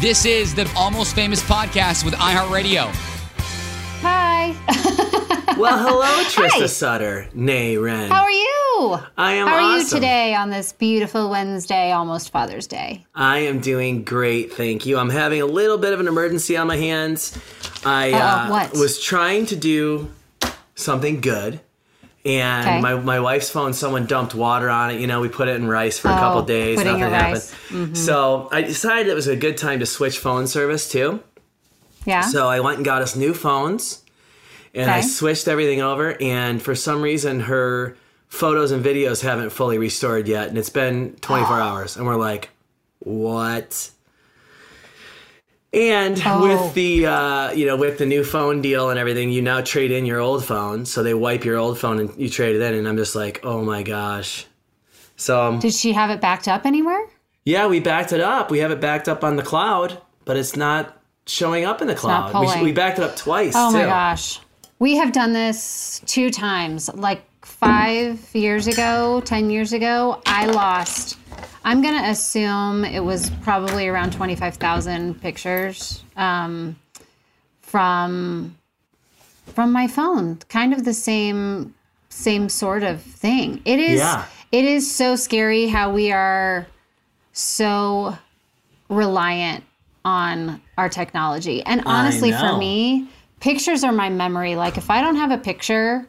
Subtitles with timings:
[0.00, 2.90] This is the Almost Famous podcast with iHeartRadio.
[4.02, 4.54] Hi.
[5.56, 6.66] Well, hello, Trista Hi.
[6.66, 8.08] Sutter, nay Rehn.
[8.08, 8.98] How are you?
[9.16, 13.06] I am How are you today on this beautiful Wednesday, almost Father's Day?
[13.14, 14.98] I am doing great, thank you.
[14.98, 17.38] I'm having a little bit of an emergency on my hands.
[17.84, 18.72] I uh, what?
[18.72, 20.10] was trying to do
[20.74, 21.60] something good,
[22.24, 22.80] and Okay.
[22.80, 25.00] my, my wife's phone, someone dumped water on it.
[25.00, 27.42] You know, we put it in rice for a Oh, couple days, nothing in happened.
[27.42, 27.94] Mm-hmm.
[27.94, 31.22] So I decided it was a good time to switch phone service too.
[32.06, 32.22] Yeah.
[32.22, 34.02] So I went and got us new phones,
[34.74, 36.16] and I switched everything over.
[36.20, 37.96] And for some reason, her
[38.28, 41.96] photos and videos haven't fully restored yet, and it's been 24 hours.
[41.96, 42.50] And we're like,
[43.00, 43.90] what?
[45.74, 46.42] And Oh.
[46.64, 49.90] with the uh, you know with the new phone deal and everything, you now trade
[49.90, 50.86] in your old phone.
[50.86, 52.74] So they wipe your old phone and you trade it in.
[52.74, 54.46] And I'm just like, oh my gosh.
[55.16, 57.06] So um, Did she have it backed up anywhere?
[57.44, 58.50] yeah, we backed it up.
[58.50, 61.94] We have it backed up on the cloud, but it's not showing up in the
[61.94, 62.58] not cloud.
[62.58, 63.52] We, we backed it up twice.
[63.56, 63.78] Oh too.
[63.78, 64.40] my gosh.
[64.78, 66.92] We have done this two times.
[66.94, 71.18] Like five years ago, 10 years ago, I lost,
[71.64, 76.76] I'm going to assume it was probably around 25,000 pictures um,
[77.62, 78.56] from
[79.46, 80.36] from my phone.
[80.48, 81.74] Kind of the same
[82.08, 83.60] same sort of thing.
[83.64, 84.24] It is Yeah.
[84.52, 86.66] it is so scary how we are
[87.32, 88.16] so
[88.88, 89.64] reliant
[90.04, 91.62] on our technology.
[91.62, 93.08] And honestly, for me,
[93.40, 94.54] pictures are my memory.
[94.54, 96.06] Like if I don't have a picture,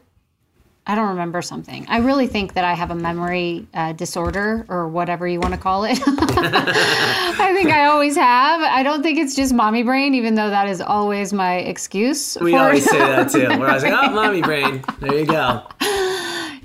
[0.88, 1.86] I don't remember something.
[1.90, 5.60] I really think that I have a memory uh, disorder or whatever you want to
[5.60, 6.00] call it.
[6.08, 8.62] I think I always have.
[8.62, 12.38] I don't think it's just mommy brain, even though that is always my excuse.
[12.40, 13.48] We for always say that too.
[13.60, 14.84] Where I was like, oh, mommy brain.
[15.00, 15.64] There you go.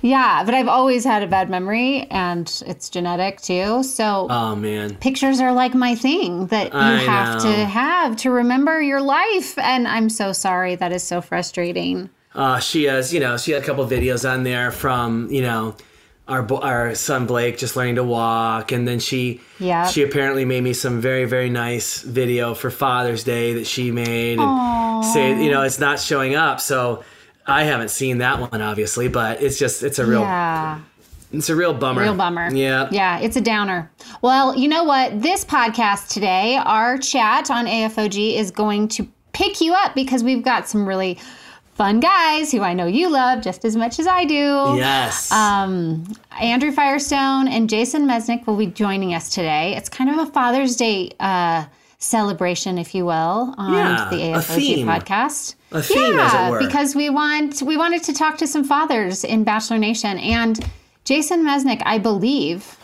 [0.02, 3.82] Yeah, but I've always had a bad memory and it's genetic too.
[3.82, 4.96] So Oh, man.
[4.96, 7.50] pictures are like my thing that you I have know.
[7.52, 9.58] to have to remember your life.
[9.58, 10.74] And I'm so sorry.
[10.74, 12.08] That is so frustrating.
[12.34, 15.74] Uh, she has, you know, she had a couple videos on there from, you know,
[16.28, 19.88] our our son Blake just learning to walk, and then she Yeah.
[19.88, 24.38] she apparently made me some very very nice video for Father's Day that she made,
[24.38, 27.02] and say you know it's not showing up, so
[27.48, 30.78] I haven't seen that one obviously, but it's just it's a real Yeah.
[31.32, 32.02] it's a real bummer.
[32.02, 32.48] Real bummer.
[32.54, 32.86] Yeah.
[32.92, 33.90] Yeah, it's a downer.
[34.22, 35.20] Well, you know what?
[35.20, 40.44] This podcast today, our chat on AFOG is going to pick you up because we've
[40.44, 41.18] got some really
[41.80, 44.74] fun guys who I know you love just as much as I do.
[44.76, 45.32] Yes.
[45.32, 49.74] Um, Andrew Firestone and Jason Mesnick will be joining us today.
[49.74, 51.64] It's kind of a Father's Day uh,
[51.96, 55.54] celebration, if you will, on Yeah, the AFOG podcast.
[55.72, 56.58] A theme, as it were.
[56.58, 60.60] because we want we wanted to talk to some fathers in Bachelor Nation, and
[61.04, 62.76] Jason Mesnick, I believe,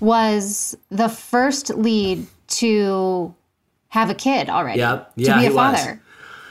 [0.00, 3.34] was the first lead to
[3.88, 4.80] have a kid already.
[4.80, 5.14] Yep.
[5.14, 5.98] to be a he was.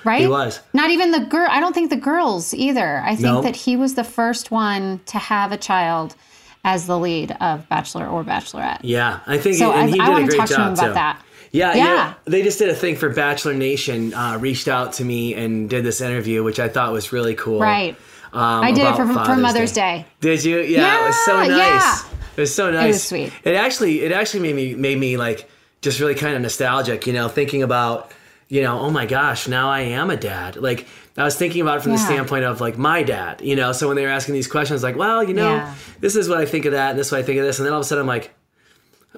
[0.07, 0.21] Right?
[0.21, 0.59] He was.
[0.73, 1.47] Not even the girl.
[1.49, 3.01] I don't think the girls either.
[3.05, 6.15] I think that he was the first one to have a child
[6.63, 8.79] as the lead of Bachelor or Bachelorette.
[8.81, 10.73] yeah, I think So I, and he I did a want to talk to him
[10.73, 10.93] about too.
[10.93, 11.21] that.
[11.51, 11.83] Yeah, yeah.
[11.83, 12.13] Yeah.
[12.25, 14.13] they just did a thing for Bachelor Nation.
[14.13, 17.59] Uh, reached out to me and did this interview, which I thought was really cool.
[17.61, 17.95] Right.
[18.33, 20.05] Um, I did it for, for Mother's Day.
[20.19, 20.59] Did you?
[20.59, 21.49] Yeah, it was so nice.
[21.49, 21.99] yeah.
[22.35, 22.83] It was so nice.
[22.83, 23.33] It was sweet.
[23.45, 25.49] It actually, it actually made me made me like
[25.81, 27.07] just really kind of nostalgic.
[27.07, 28.11] You know, thinking about
[28.49, 30.55] you know, oh my gosh, now I am a dad.
[30.55, 30.87] Like
[31.17, 33.41] I was thinking about it from the standpoint of like my dad.
[33.41, 35.75] You know, so when they were asking these questions, like, well, you know, Yeah.
[35.99, 37.59] this is what I think of that, and this is what I think of this,
[37.59, 38.33] and then all of a sudden I'm like.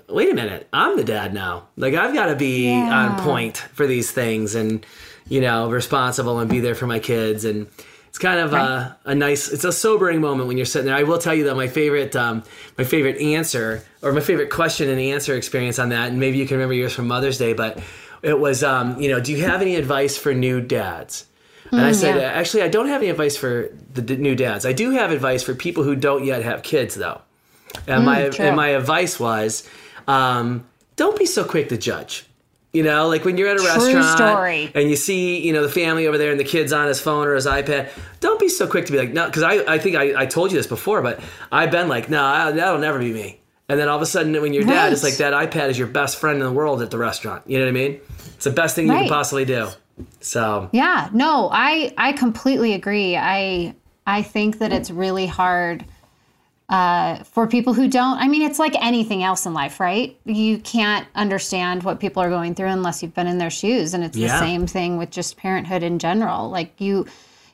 [0.07, 1.67] Wait a minute, I'm the dad now.
[1.75, 2.89] Like I've got to be Yeah.
[3.17, 4.85] on point for these things, and
[5.27, 7.43] you know, responsible and be there for my kids.
[7.43, 7.67] And
[8.07, 10.95] it's kind of a, a nice, it's a sobering moment when you're sitting there.
[10.95, 12.43] I will tell you that my favorite, um,
[12.77, 16.47] my favorite answer or my favorite question and answer experience on that, and maybe you
[16.47, 17.79] can remember yours from Mother's Day, but
[18.21, 21.25] it was, um, you know, do you have any advice for new dads?
[21.71, 22.23] And I said, yeah.
[22.23, 24.65] actually, I don't have any advice for the d- new dads.
[24.65, 27.21] I do have advice for people who don't yet have kids, though.
[27.87, 28.45] And my true.
[28.45, 29.69] and my advice was,
[30.07, 30.65] um,
[30.95, 32.25] don't be so quick to judge.
[32.73, 34.71] You know, like when you're at a restaurant story.
[34.75, 37.27] and you see, you know, the family over there and the kid's on his phone
[37.27, 37.89] or his iPad,
[38.19, 40.51] don't be so quick to be like, no, because I, I think I, I told
[40.51, 41.19] you this before, but
[41.51, 43.38] I've been like, no, I- that'll never be me.
[43.69, 45.87] And then all of a sudden, when you're dad, it's like that iPad is your
[45.87, 47.43] best friend in the world at the restaurant.
[47.47, 48.01] You know what I mean?
[48.35, 49.01] It's the best thing you Right.
[49.01, 49.67] can possibly do.
[50.21, 53.15] So, Yeah, no, I I completely agree.
[53.15, 53.75] I
[54.07, 55.85] I think that it's really hard
[56.67, 58.17] uh, for people who don't.
[58.17, 60.17] I mean, it's like anything else in life, right?
[60.25, 64.03] You can't understand what people are going through unless you've been in their shoes, and
[64.03, 66.49] it's the same thing with just parenthood in general.
[66.49, 67.05] Like you.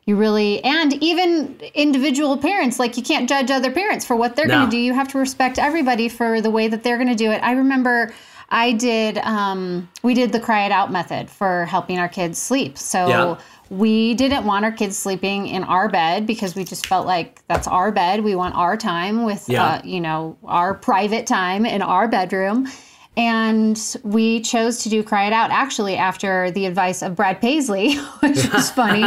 [0.05, 4.45] You really, and even individual parents, like you can't judge other parents for what they're
[4.45, 4.57] No.
[4.59, 4.77] going to do.
[4.77, 7.41] You have to respect everybody for the way that they're going to do it.
[7.41, 8.13] I remember
[8.49, 9.17] I did.
[9.17, 12.77] Um, we did the cry it out method for helping our kids sleep.
[12.77, 13.07] So.
[13.07, 13.37] Yeah.
[13.71, 17.67] We didn't want our kids sleeping in our bed because we just felt like that's
[17.67, 18.23] our bed.
[18.23, 19.63] We want our time with, Yeah.
[19.65, 22.67] uh, you know, our private time in our bedroom.
[23.17, 27.95] And we chose to do Cry It Out actually after the advice of Brad Paisley,
[28.19, 29.03] which was funny.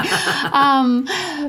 [0.52, 1.06] um,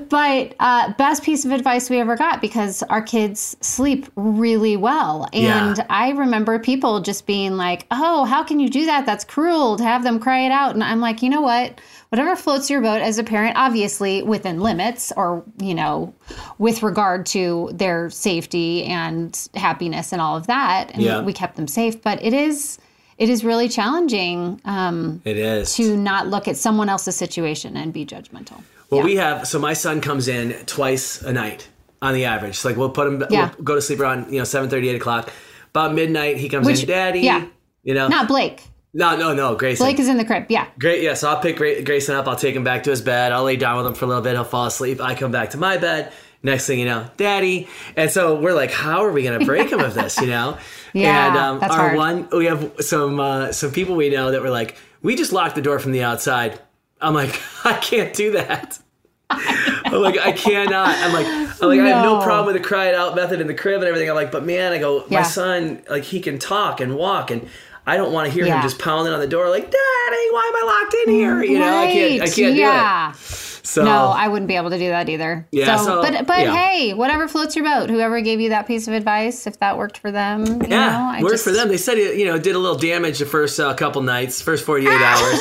[0.10, 5.26] but uh, best piece of advice we ever got because our kids sleep really well.
[5.34, 5.86] And Yeah.
[5.90, 9.06] I remember people just being like, oh, how can you do that?
[9.06, 10.74] That's cruel to have them cry it out.
[10.74, 11.80] And I'm like, you know what?
[12.10, 16.12] Whatever floats your boat as a parent, obviously within limits or, you know,
[16.58, 20.90] with regard to their safety and happiness and all of that.
[20.92, 21.22] And Yeah.
[21.22, 22.02] we kept them safe.
[22.02, 22.80] But it is
[23.20, 25.76] it is really challenging um, It is.
[25.76, 28.64] to not look at someone else's situation and be judgmental.
[28.90, 29.04] Well, Yeah.
[29.06, 31.68] we have so my son comes in twice a night
[32.02, 32.56] on the average.
[32.58, 33.52] So like we'll put him, Yeah.
[33.58, 35.30] we'll go to sleep around you know seven thirty, eight o'clock.
[35.76, 37.20] About midnight, he comes Which- in, Daddy.
[37.20, 37.44] yeah.
[37.84, 38.64] You know, Not Blake.
[38.94, 39.86] No, no, no, Grayson.
[39.86, 40.46] Blake is in the crib.
[40.50, 40.68] Yeah.
[40.80, 41.14] Great, yeah.
[41.14, 42.28] So I'll pick Grayson up.
[42.28, 43.32] I'll take him back to his bed.
[43.32, 44.34] I'll lay down with him for a little bit.
[44.34, 45.00] He'll fall asleep.
[45.02, 46.12] I come back to my bed.
[46.42, 47.68] Next thing you know, Daddy.
[47.98, 50.20] And so we're like, how are we going to break him of this?
[50.20, 50.58] You know?
[50.92, 51.98] Yeah, And um, that's our hard.
[51.98, 55.54] one, we have some uh, some people we know that were like, we just locked
[55.54, 56.60] the door from the outside.
[57.00, 58.80] I'm like, I can't do that.
[59.30, 60.90] I'm like, I cannot.
[60.98, 62.24] I'm like, I'm like, I have no No.
[62.24, 64.10] problem with the cry it out method in the crib and everything.
[64.10, 67.48] I'm like, but man, I go, my son, like, he can talk and walk, and
[67.90, 70.64] I don't want to hear him just pounding on the door, like, Daddy, why am
[70.64, 71.44] I locked in here?
[71.44, 73.12] You know, I can't, I can't yeah.
[73.12, 73.50] do it.
[73.70, 75.48] So, No, I wouldn't be able to do that either.
[75.52, 76.56] Yeah, So, so, but but yeah.
[76.56, 77.90] hey, whatever floats your boat.
[77.90, 81.12] Whoever gave you that piece of advice, if that worked for them, you yeah, know,
[81.12, 81.68] I worked just, for them.
[81.68, 84.66] They said it, you know, did a little damage the first uh, couple nights, first
[84.66, 85.40] 48 hours,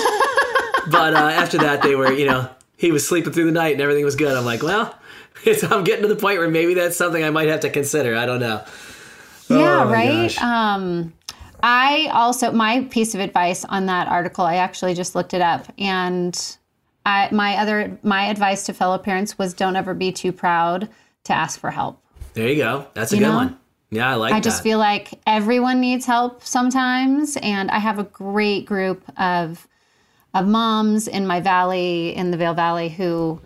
[0.90, 3.80] but uh, after that, they were, you know, he was sleeping through the night and
[3.80, 4.36] everything was good.
[4.36, 4.98] I'm like, well,
[5.44, 8.16] it's, I'm getting to the point where maybe that's something I might have to consider.
[8.16, 8.64] I don't know.
[9.48, 10.42] Yeah, Oh, right.
[10.42, 11.12] Um,
[11.62, 14.44] I also my piece of advice on that article.
[14.44, 16.56] I actually just looked it up, and
[17.04, 20.88] I, my other my advice to fellow parents was don't ever be too proud
[21.24, 22.00] to ask for help.
[22.34, 22.86] There you go.
[22.94, 23.36] That's a You good know?
[23.36, 23.58] one.
[23.90, 24.36] Yeah, I like that.
[24.36, 24.44] I that.
[24.44, 29.66] just feel like everyone needs help sometimes, and I have a great group of
[30.34, 33.40] of moms in my valley, in the Vail Valley, who,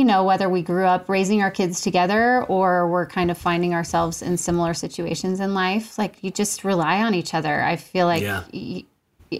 [0.00, 3.74] you know, whether we grew up raising our kids together or we're kind of finding
[3.74, 7.60] ourselves in similar situations in life, like you just rely on each other.
[7.62, 8.44] I feel like Yeah.
[8.52, 8.84] y-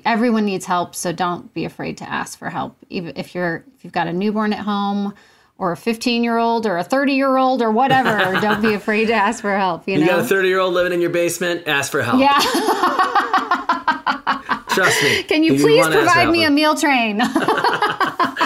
[0.05, 2.77] everyone needs help, so don't be afraid to ask for help.
[2.91, 5.15] Even if you're if you've got a newborn at home.
[5.59, 8.41] Or a 15 year old, or a 30 year old, or whatever.
[8.41, 9.87] don't be afraid to ask for help.
[9.87, 12.19] You, you know, got a 30 year old living in your basement, ask for help.
[12.19, 12.41] yeah.
[14.75, 15.23] Trust me.
[15.25, 17.21] Can you please wanna ask for provide me a meal train?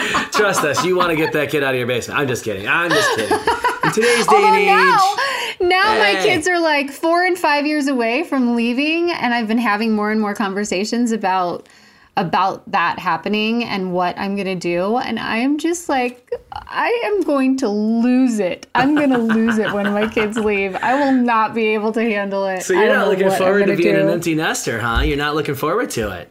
[0.32, 0.84] Trust us.
[0.84, 2.18] You want to get that kid out of your basement.
[2.20, 2.66] I'm just kidding.
[2.68, 3.38] I'm just kidding.
[3.84, 4.66] In today's day Although and age.
[4.66, 5.16] now,
[5.60, 9.58] now my kids are like four and five years away from leaving, and I've been
[9.58, 11.68] having more and more conversations about
[12.16, 14.99] about that happening and what I'm gonna do.
[14.99, 18.66] And I'm just like, I am going to lose it.
[18.75, 20.76] I'm gonna lose it when my kids leave.
[20.76, 22.62] I will not be able to handle it.
[22.62, 24.12] So I you're know looking forward to being an do.
[24.12, 25.00] empty nester, huh?
[25.02, 26.31] You're not looking forward to it.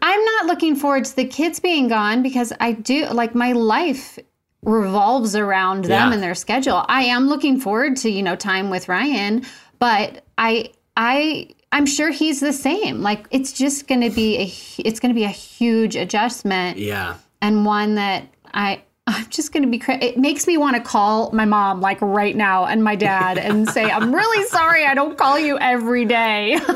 [0.00, 4.18] I'm not looking forward to the kids being gone because I do like my life
[4.62, 6.12] revolves around them Yeah.
[6.14, 6.84] and their schedule.
[6.88, 9.42] I am looking forward to, you know, time with Ryan,
[9.78, 13.02] but I I I'm sure he's the same.
[13.02, 14.44] Like it's just going to be a
[14.88, 17.16] it's going to be a huge adjustment Yeah.
[17.42, 20.82] and one that I I'm just going to be cra- it makes me want to
[20.82, 24.94] call my mom like right now and my dad and say I'm really sorry I
[24.94, 26.58] don't call you every day.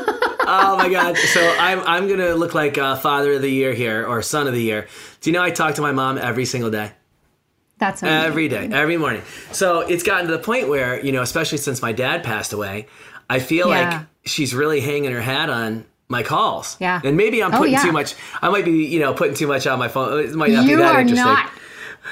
[0.51, 1.15] Oh my god.
[1.15, 4.53] So I'm I'm gonna look like uh, father of the year here or son of
[4.53, 4.87] the year.
[5.21, 6.91] Do you know I talk to my mom every single day?
[7.77, 8.25] That's amazing.
[8.25, 9.21] Every day, every morning.
[9.51, 12.87] So it's gotten to the point where, you know, especially since my dad passed away,
[13.29, 13.89] I feel Yeah.
[13.99, 16.77] like she's really hanging her hat on my calls.
[16.79, 17.01] Yeah.
[17.03, 17.83] And maybe I'm Oh, putting yeah.
[17.83, 20.19] too much I might be, you know, putting too much on my phone.
[20.23, 21.25] It might not be you that are interesting.
[21.25, 21.51] not.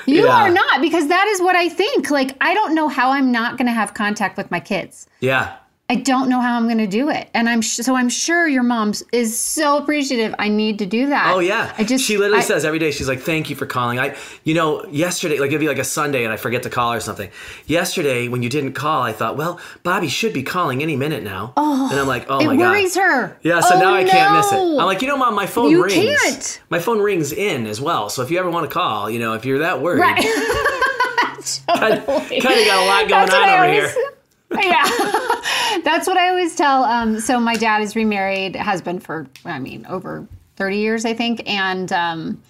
[0.05, 0.43] You Yeah.
[0.43, 2.11] are not because that is what I think.
[2.11, 5.07] Like I don't know how I'm not going to have contact with my kids.
[5.21, 5.55] Yeah.
[5.89, 8.45] I don't know how I'm going to do it, and I'm sh- so I'm sure
[8.45, 10.35] your mom is so appreciative.
[10.37, 11.31] I need to do that.
[11.33, 11.73] Oh yeah.
[11.77, 14.17] I just she literally I- says every day she's like, "Thank you for calling." I,
[14.43, 16.99] you know, yesterday like it'd be like a Sunday and I forget to call or
[16.99, 17.29] something.
[17.67, 21.53] Yesterday when you didn't call, I thought, well, Bobby should be calling any minute now.
[21.55, 22.53] Oh, and I'm like, oh my god.
[22.53, 23.37] It worries her.
[23.43, 24.55] Yeah, so Oh, now I can't miss it.
[24.57, 25.93] I'm like, you know, mom, my phone You rings.
[25.93, 26.61] can't.
[26.69, 28.09] My phone rings in as well.
[28.09, 30.17] So if you ever want to call, you know, if you're that worried, Right.
[31.67, 34.03] kind of got a lot going That's on over always- here.
[34.61, 34.83] yeah,
[35.83, 36.83] that's what I always tell.
[36.83, 41.13] Um, so my dad is remarried, has been for I mean over thirty years, I
[41.13, 42.41] think, and um,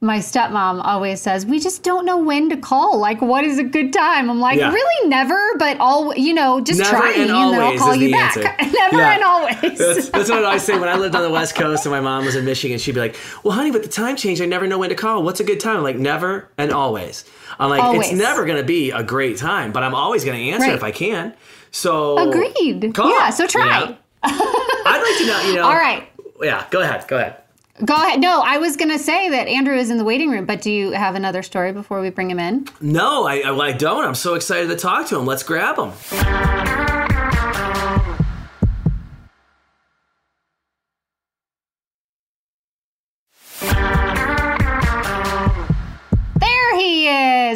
[0.00, 2.98] my stepmom always says, we just don't know when to call.
[2.98, 4.28] Like, what is a good time?
[4.28, 4.70] I'm like, Yeah.
[4.70, 8.10] really never, but all, you know, just Never try and and then I'll call you
[8.10, 8.36] back.
[8.60, 9.14] never Yeah.
[9.14, 9.78] and always.
[9.78, 12.00] That's, that's what I always say when I lived on the West Coast and my
[12.00, 12.76] mom was in Michigan.
[12.78, 15.22] She'd be like, "Well, honey, with the time change, I never know when to call.
[15.22, 17.24] What's a good time?" I'm like, "Never and always."
[17.58, 18.08] I'm like, Always.
[18.10, 20.74] "It's never going to be a great time, but I'm always going to answer Right.
[20.76, 21.34] if I can."
[21.70, 22.92] So Agreed.
[22.94, 23.80] Call, Yeah, so try.
[23.80, 23.96] you know?
[24.22, 25.48] I'd like to know.
[25.50, 25.62] You know.
[25.66, 26.08] all right.
[26.40, 26.66] Yeah.
[26.70, 27.04] Go ahead.
[27.08, 27.36] Go ahead.
[27.84, 28.20] Go ahead.
[28.20, 30.70] No, I was going to say that Andrew is in the waiting room, but do
[30.70, 32.68] you have another story before we bring him in?
[32.80, 34.04] No, I, I, I don't.
[34.04, 35.26] I'm so excited to talk to him.
[35.26, 36.93] Let's grab him.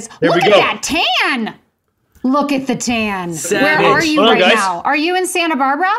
[0.07, 0.19] He is.
[0.21, 0.59] There Look at go.
[0.59, 1.55] that tan.
[2.23, 3.33] Look at the tan.
[3.35, 3.63] Savage.
[3.85, 4.55] Where are you Hold on, right guys.
[4.55, 4.81] now?
[4.83, 5.91] Are you in Santa Barbara?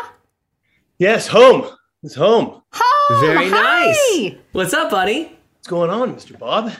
[0.98, 1.66] Yes, home.
[2.02, 2.62] It's home.
[2.72, 3.20] Home.
[3.20, 3.86] Very Hi.
[3.86, 4.34] nice.
[4.52, 5.24] What's up, buddy?
[5.56, 6.38] What's going on, Mr.
[6.38, 6.72] Bob?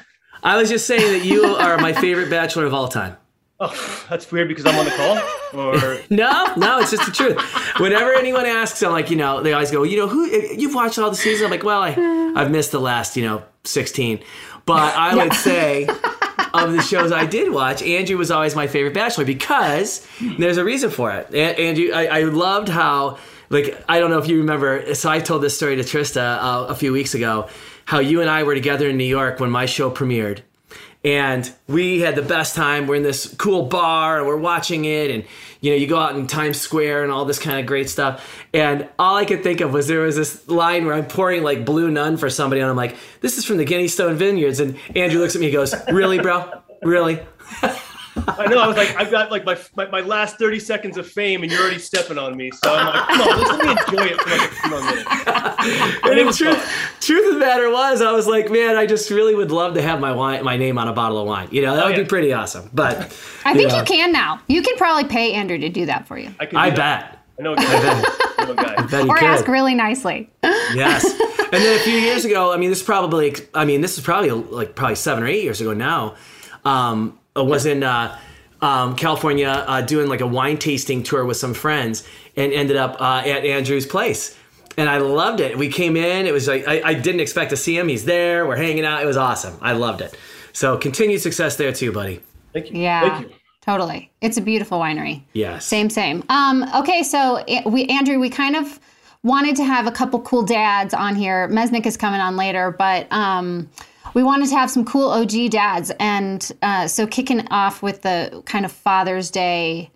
[0.42, 3.16] I was just saying that you are my favorite bachelor of all time.
[3.62, 5.18] Oh, that's weird because I'm on the call.
[5.60, 7.38] Or No, no, it's just the truth.
[7.78, 10.98] Whenever anyone asks, I'm like, you know, they always go, you know, who you've watched
[10.98, 11.44] all the seasons?
[11.44, 11.90] I'm like, well, I,
[12.36, 14.20] I've missed the last, you know, 16.
[14.66, 15.86] But I would say
[16.54, 20.06] of the shows I did watch, Andrew was always my favorite bachelor because
[20.38, 21.32] there's a reason for it.
[21.32, 24.94] A- Andrew, I, I loved how, like, I don't know if you remember.
[24.94, 27.48] So I told this story to Trista uh, a few weeks ago,
[27.84, 30.40] how you and I were together in New York when my show premiered
[31.04, 32.86] and we had the best time.
[32.86, 35.24] We're in this cool bar and we're watching it, and
[35.60, 38.26] you know, you go out in Times Square and all this kind of great stuff.
[38.54, 41.64] And all I could think of was there was this line where I'm pouring like
[41.64, 44.76] Blue Nun for somebody, and I'm like, "This is from the Guinea Stone Vineyards." And
[44.96, 46.50] Andrew looks at me, and goes, "Really, bro?
[46.82, 47.20] Really?"
[48.16, 51.08] I know I was like, I've got like my, my my last 30 seconds of
[51.08, 52.50] fame, and you're already stepping on me.
[52.50, 54.80] So I'm like, come on, let's let me enjoy it for like a few more
[54.80, 56.00] minutes.
[56.02, 57.00] And it the truth, fun.
[57.00, 59.82] truth of the matter was, I was like, man, I just really would love to
[59.82, 61.48] have my wine, my name on a bottle of wine.
[61.52, 62.02] You know, that would yeah.
[62.02, 62.70] be pretty awesome.
[62.72, 62.96] But
[63.44, 64.40] I think know, you can now.
[64.48, 66.34] You can probably pay Andrew to do that for you.
[66.40, 67.18] I, I bet.
[67.38, 67.64] I know a guy.
[68.38, 68.86] I know a guy.
[68.86, 69.28] Bet Or could.
[69.28, 70.30] ask really nicely.
[70.72, 71.04] Yes.
[71.52, 74.04] And then a few years ago, I mean, this is probably, I mean, this is
[74.04, 76.14] probably like probably seven or eight years ago now.
[76.64, 78.18] Um, I was in uh,
[78.60, 82.06] um, California uh, doing like a wine tasting tour with some friends,
[82.36, 84.36] and ended up uh, at Andrew's place.
[84.76, 85.58] And I loved it.
[85.58, 86.26] We came in.
[86.26, 87.88] It was like I, I didn't expect to see him.
[87.88, 88.46] He's there.
[88.46, 89.02] We're hanging out.
[89.02, 89.58] It was awesome.
[89.60, 90.16] I loved it.
[90.52, 92.20] So continued success there too, buddy.
[92.52, 92.80] Thank you.
[92.80, 93.18] Yeah.
[93.18, 93.36] Thank you.
[93.62, 94.10] Totally.
[94.20, 95.22] It's a beautiful winery.
[95.32, 95.66] Yes.
[95.66, 96.24] Same, same.
[96.28, 98.80] Um, okay, so eh, we Andrew, we kind of
[99.22, 101.46] wanted to have a couple cool dads on here.
[101.48, 103.68] Mesnick is coming on later, but um,
[104.14, 108.42] we wanted to have some cool OG dads, and uh, so kicking off with the
[108.46, 109.90] kind of Father's Day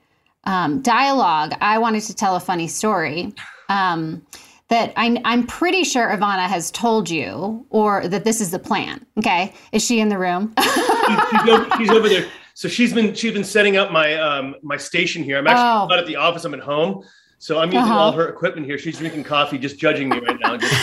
[0.44, 3.32] um, dialogue, I wanted to tell a funny story.
[3.68, 4.24] Um,
[4.68, 9.04] that I, I'm pretty sure Ivana has told you, or that this is the plan.
[9.18, 10.54] Okay, is she in the room?
[10.60, 12.26] she's, over, she's over there.
[12.54, 15.36] So she's been she's been setting up my um my station here.
[15.38, 15.86] I'm actually Oh.
[15.88, 16.44] not at the office.
[16.44, 17.04] I'm at home.
[17.44, 17.98] So I'm using Uh-huh.
[17.98, 18.78] all her equipment here.
[18.78, 20.56] She's drinking coffee, just judging me right now.
[20.56, 20.72] Just-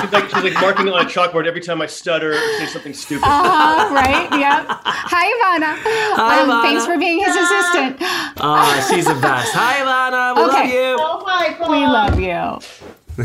[0.00, 2.66] she's like she's like marking it on a chalkboard every time I stutter or say
[2.66, 3.28] something stupid.
[3.28, 4.26] Uh, right?
[4.32, 4.66] Yep.
[4.82, 5.76] Hi, Ivana.
[6.16, 6.62] Hi, um, Ivana.
[6.62, 7.98] Thanks for being his assistant.
[8.40, 9.52] Ah, she's the best.
[9.54, 10.34] Hi, Ivana.
[10.34, 10.56] We Okay.
[10.58, 10.96] love you.
[10.98, 11.70] Oh, my God.
[11.70, 12.58] We love you.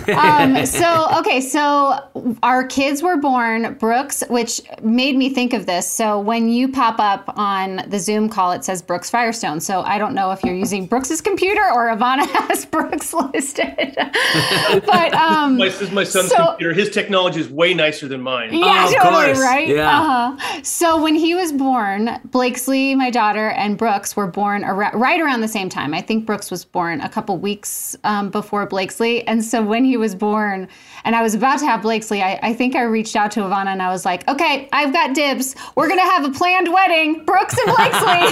[0.10, 2.00] Um, so okay, so
[2.44, 5.90] our kids were born, Brooks, which made me think of this.
[5.90, 9.60] So when you pop up on the Zoom call, it says Brooks Firestone.
[9.60, 13.96] So I don't know if you're using Brooks's computer or Ivana has Brooks listed.
[14.86, 16.74] but um, my, this is my son's so- computer.
[16.74, 18.54] His technology is way nicer than mine.
[18.54, 19.40] Yeah, Oh, of totally, course.
[19.40, 19.68] right?
[19.68, 20.00] Yeah.
[20.02, 20.64] Uh-huh.
[20.64, 25.42] So when he was born, Blakesley, my daughter, and Brooks were born ar- right around
[25.42, 25.94] the same time.
[25.94, 29.26] I think Brooks was born a couple weeks um, before Blakesley.
[29.28, 30.68] And so when he was born,
[31.04, 33.68] and I was about to have Blakesley, I, I think I reached out to Ivana
[33.68, 35.56] and I was like, okay, I've got dibs.
[35.76, 38.26] We're going to have a planned wedding, Brooks and Blakesley.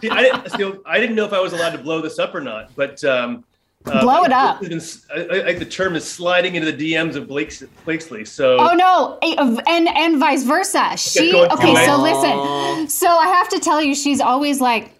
[0.00, 2.34] See, I, didn't, see, I didn't know if I was allowed to blow this up
[2.34, 3.44] or not, but um,
[3.86, 4.60] uh, Blow it up.
[4.60, 4.80] been-
[5.14, 8.24] I, I, I- the term is sliding into the DMs of Blake's, Blakesley.
[8.24, 10.96] So Oh no, and and vice versa.
[10.96, 11.74] She going okay.
[11.86, 12.88] So listen.
[12.88, 14.92] So I have to tell you, she's always like,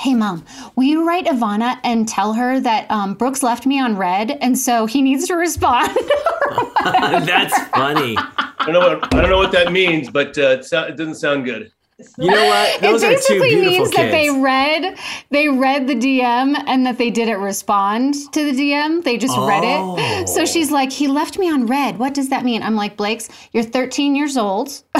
[0.00, 0.44] "Hey, mom,
[0.76, 4.56] will you write Ivana and tell her that um, Brooks left me on red, and
[4.58, 5.96] so he needs to respond."
[6.84, 8.16] That's funny.
[8.18, 10.96] I don't know what I don't know what that means, but uh, it, so, it
[10.96, 11.70] doesn't sound good.
[12.16, 12.76] You know what?
[12.76, 13.96] it Those are two basically beautiful means kids.
[13.96, 14.98] that they read
[15.30, 19.04] they read the DM and that they didn't respond to the DM.
[19.04, 19.96] They just read Oh.
[19.98, 20.26] it.
[20.28, 21.98] So she's like, "He left me on red.
[21.98, 24.82] What does that mean?" I'm like, "Blake's, you're 13 years old."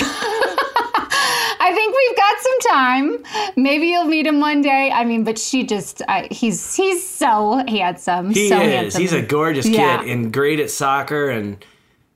[1.70, 3.52] I think we've got some time.
[3.56, 4.90] Maybe you'll meet him one day.
[4.92, 8.30] I mean, but she just, I, he's he's so handsome.
[8.32, 8.72] He so is.
[8.72, 9.00] handsome.
[9.02, 9.98] He's a gorgeous Yeah.
[9.98, 11.64] kid and great at soccer and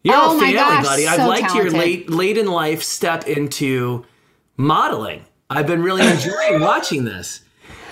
[0.03, 1.07] You're Oh a family, gosh, buddy.
[1.07, 4.05] I've so liked your late late in life step into
[4.57, 5.25] modeling.
[5.49, 7.43] I've been really enjoying watching this.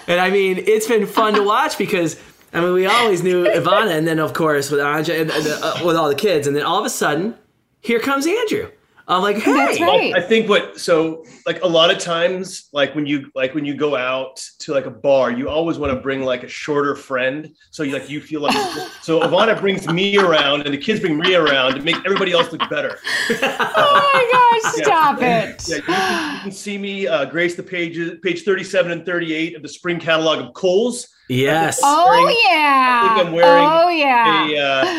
[0.08, 2.20] And I mean, it's been fun to watch because
[2.52, 5.80] I mean, we always knew Ivana, and then of course with Anya and, and, uh,
[5.84, 7.36] with all the kids, and then all of a sudden,
[7.80, 8.68] here comes Andrew.
[9.16, 10.14] I'm like, hey, That's right.
[10.14, 13.74] I think what so like a lot of times like when you like when you
[13.74, 17.54] go out to like a bar, you always want to bring like a shorter friend.
[17.70, 18.54] So you like you feel like
[19.02, 22.50] so Ivana brings me around and the kids bring me around to make everybody else
[22.52, 22.98] look better.
[23.30, 24.84] oh my gosh, Yeah.
[24.84, 25.68] stop it.
[25.68, 29.56] Yeah, you can, you can see me uh, grace the pages page 37 and 38
[29.56, 31.08] of the spring catalog of Kohl's.
[31.28, 33.00] yes, Oh wearing- yeah.
[33.04, 34.48] I think I'm wearing oh yeah.
[34.48, 34.58] A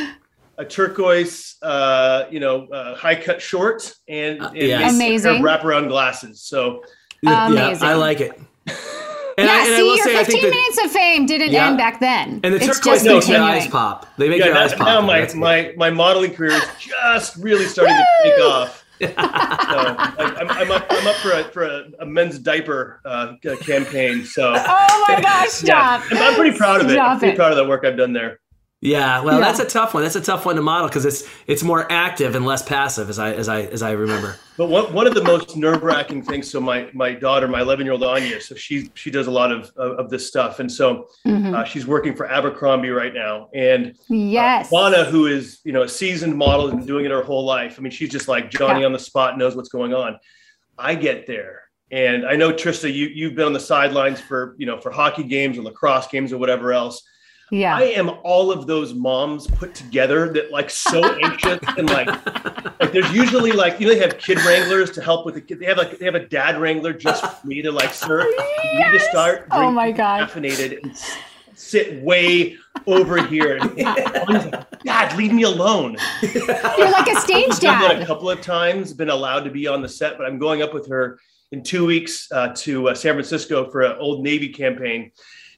[0.10, 0.14] uh,
[0.58, 4.70] a turquoise, uh, you know, uh, high cut short and, and yes.
[4.70, 5.42] a pair of Amazing.
[5.42, 6.42] wraparound glasses.
[6.42, 6.84] So
[7.22, 7.88] yeah, Amazing.
[7.88, 8.40] I like it.
[9.36, 10.92] And yeah, I, and I see, will your say, I 15 think that, minutes of
[10.92, 11.68] fame didn't Yeah.
[11.68, 12.40] end back then.
[12.44, 14.08] and the it's turquoise just makes your eyes pop.
[14.18, 14.86] They make yeah, your now, eyes pop.
[14.86, 18.86] now my, my my modeling career is just really starting to take off.
[19.02, 23.34] so I, I'm, I'm up I'm up for a for a, a men's diaper uh,
[23.62, 24.24] campaign.
[24.24, 26.04] So Oh my gosh, yeah, stop.
[26.12, 27.00] I'm, I'm pretty proud of it.
[27.00, 27.38] I'm pretty it.
[27.38, 28.40] proud of the work I've done there.
[28.86, 29.46] Yeah, well, Yeah.
[29.46, 30.04] that's a tough one.
[30.04, 33.18] That's a tough one to model because it's it's more active and less passive, as
[33.18, 34.36] I as I as I remember.
[34.58, 36.52] But one, one of the most nerve wracking things.
[36.52, 39.54] So my my daughter, my 11 year old Anya, so she she does a lot
[39.54, 41.56] of of, of this stuff, and so Mhm.
[41.56, 44.70] uh, she's working for Abercrombie right now, and Yes.
[44.70, 47.76] Lana, who is you know a seasoned model, has been doing it her whole life.
[47.78, 48.88] I mean, she's just like Johnny Yeah.
[48.88, 50.20] on the spot, knows what's going on.
[50.78, 54.66] I get there, and I know Trista, you you've been on the sidelines for you
[54.66, 57.02] know for hockey games or lacrosse games or whatever else.
[57.52, 57.78] Yeah.
[57.78, 62.08] I am all of those moms put together that like so anxious and like
[62.80, 65.60] like there's usually like you know they have kid wranglers to help with the kid.
[65.60, 68.80] They have like they have a dad wrangler just for me to like sir, you
[68.80, 69.48] need to start.
[69.52, 70.30] Oh my God.
[70.30, 70.98] caffeinated and
[71.56, 72.58] sit way
[72.88, 73.60] over here.
[74.24, 75.98] Like, Dad, leave me alone.
[76.22, 79.90] You're like a stage it a couple of times, been allowed to be on the
[79.90, 81.20] set, but I'm going up with her
[81.52, 85.12] in two weeks uh, to uh, San Francisco for an Old Navy campaign,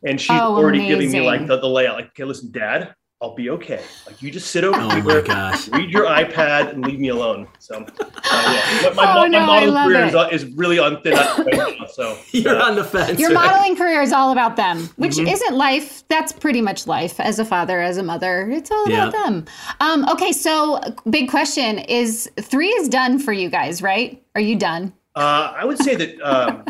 [0.03, 1.95] and she's Oh, already giving me like the, the layout.
[1.95, 3.87] Like, okay, listen, Dad, I'll be okay.
[4.05, 5.67] Like, you just sit over Oh my here, gosh.
[5.69, 7.47] read your iPad, and leave me alone.
[7.59, 7.85] So,
[8.31, 10.07] uh, yeah, but my, Oh, my no, I model career it.
[10.09, 11.85] is, uh, is really on thin ice right now.
[11.87, 13.19] So, You're uh, on the fence.
[13.19, 13.35] Your right?
[13.35, 15.27] modeling career is all about them, which Mm-hmm.
[15.27, 16.03] isn't life.
[16.09, 18.49] That's pretty much life as a father, as a mother.
[18.51, 19.23] It's all about Yeah.
[19.23, 19.45] them.
[19.79, 24.21] Um, okay, so big question is three is done for you guys, right?
[24.35, 24.93] Are you done?
[25.15, 26.65] uh, I would say that um,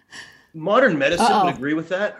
[0.54, 1.46] modern medicine Uh-oh.
[1.46, 2.18] would agree with that.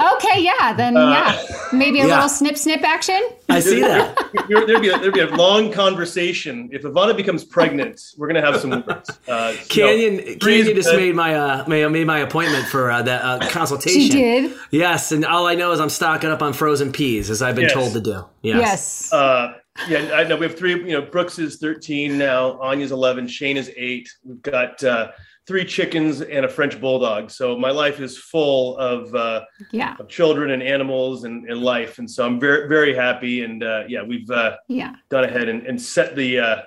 [0.00, 2.14] Okay, yeah, then Uh, yeah, maybe a yeah.
[2.14, 3.20] little snip snip action.
[3.50, 4.16] I see that.
[4.48, 6.68] There- there'd, be a, there'd be a long conversation.
[6.72, 9.10] If Ivana becomes pregnant, we're gonna have some words.
[9.28, 13.02] Uh, Canyon Three is Canyon just made my uh made, made my appointment for uh,
[13.02, 14.00] that uh, consultation.
[14.00, 14.54] She did.
[14.70, 17.64] Yes, and all I know is I'm stocking up on frozen peas as I've been
[17.64, 17.74] Yes.
[17.74, 18.24] told to do.
[18.42, 18.58] Yes.
[18.58, 19.12] Yes.
[19.12, 19.54] Uh,
[19.88, 20.72] yeah, I know we have three.
[20.74, 22.58] You know, Brooks is 13 now.
[22.60, 23.26] Anya's 11.
[23.28, 24.08] Shane is eight.
[24.24, 25.12] We've got uh,
[25.46, 27.30] three chickens and a French bulldog.
[27.30, 29.96] So my life is full of, uh, yeah.
[29.98, 31.98] of children and animals and, and life.
[31.98, 33.42] And so I'm very very happy.
[33.42, 34.94] And uh, yeah, we've uh, Yeah.
[35.08, 36.62] gone ahead and, and set the uh,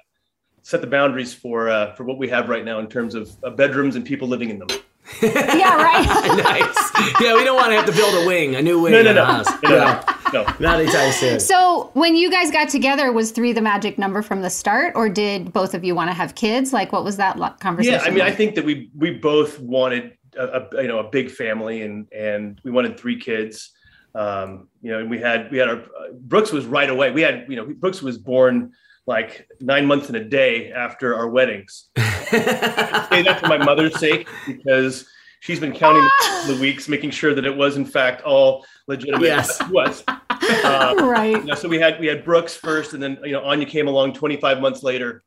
[0.62, 3.50] set the boundaries for uh, for what we have right now in terms of uh,
[3.52, 4.68] bedrooms and people living in them.
[5.22, 6.06] Yeah, right.
[6.38, 7.22] nice.
[7.22, 9.10] Yeah, we don't want to have to build a wing, a new wing No, no,
[9.10, 9.64] in no, the house.
[9.64, 10.54] no, no, no.
[10.60, 11.40] Not anytime soon.
[11.40, 15.08] so, when you guys got together, was three the magic number from the start, or
[15.10, 16.74] did both of you want to have kids?
[16.74, 18.00] Like, what was that conversation?
[18.00, 21.10] Yeah, I mean, I think that we we both wanted a, a you know a
[21.10, 23.72] big family and and we wanted three kids.
[24.16, 27.12] Um, you know, and we had we had our uh, Brooks was right away.
[27.12, 28.72] We had you know Brooks was born
[29.08, 31.90] like nine months and a day after our weddings.
[31.98, 35.08] I say that for my mother's sake because
[35.40, 36.04] she's been counting
[36.48, 39.26] the weeks, making sure that it was in fact all legitimate.
[39.26, 39.62] Yes.
[39.62, 40.04] It was.
[40.08, 41.38] Uh, right.
[41.38, 43.88] you know, so we had we had Brooks first, and then you know Anya came
[43.88, 45.24] along 25 months later,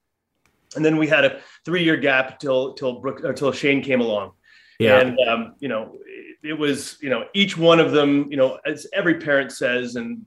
[0.77, 4.33] and then we had a three year gap till till Brooke until Shane came along.
[4.79, 5.01] yeah.
[5.01, 8.59] And um, you know, it, it was you know each one of them, you know,
[8.67, 10.27] as every parent says, and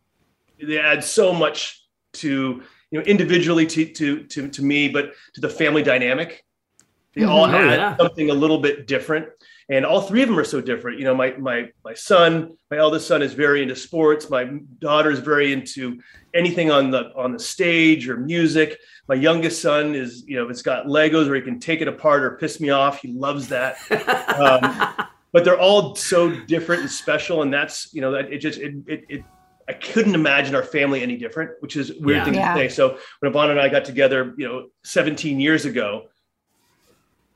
[0.62, 5.42] they add so much to you know individually to to to, to me, but to
[5.42, 6.44] the family dynamic.
[7.14, 7.54] They all Mhm.
[7.54, 7.98] Oh, add yeah.
[7.98, 9.28] something a little bit different,
[9.68, 10.98] and all three of them are so different.
[10.98, 14.30] You know, my my my son, my eldest son, is very into sports.
[14.30, 14.46] My
[14.80, 16.00] daughter is very into
[16.34, 18.78] anything on the on the stage or music.
[19.10, 22.24] My youngest son is, you know, it's got Legos where he can take it apart
[22.24, 23.02] or piss me off.
[23.02, 23.76] He loves that.
[24.42, 28.60] Um, but they're all so different and special, and that's you know that it just
[28.60, 29.06] it it.
[29.10, 29.24] it
[29.68, 32.26] I couldn't imagine our family any different, which is a weird Yeah.
[32.26, 32.54] thing Yeah.
[32.54, 32.70] to say.
[32.70, 36.04] So when Ivana and I got together, you know, 17 years ago,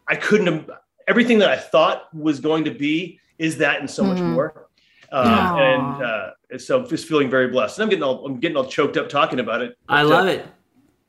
[0.07, 0.69] I couldn't have
[1.07, 4.33] everything that I thought was going to be is that and so much Mhm.
[4.33, 4.67] more.
[5.11, 5.57] Um, Aw.
[5.57, 7.77] and uh, so just feeling very blessed.
[7.77, 9.77] And I'm getting all I'm getting all choked up talking about it.
[9.87, 10.45] I love it.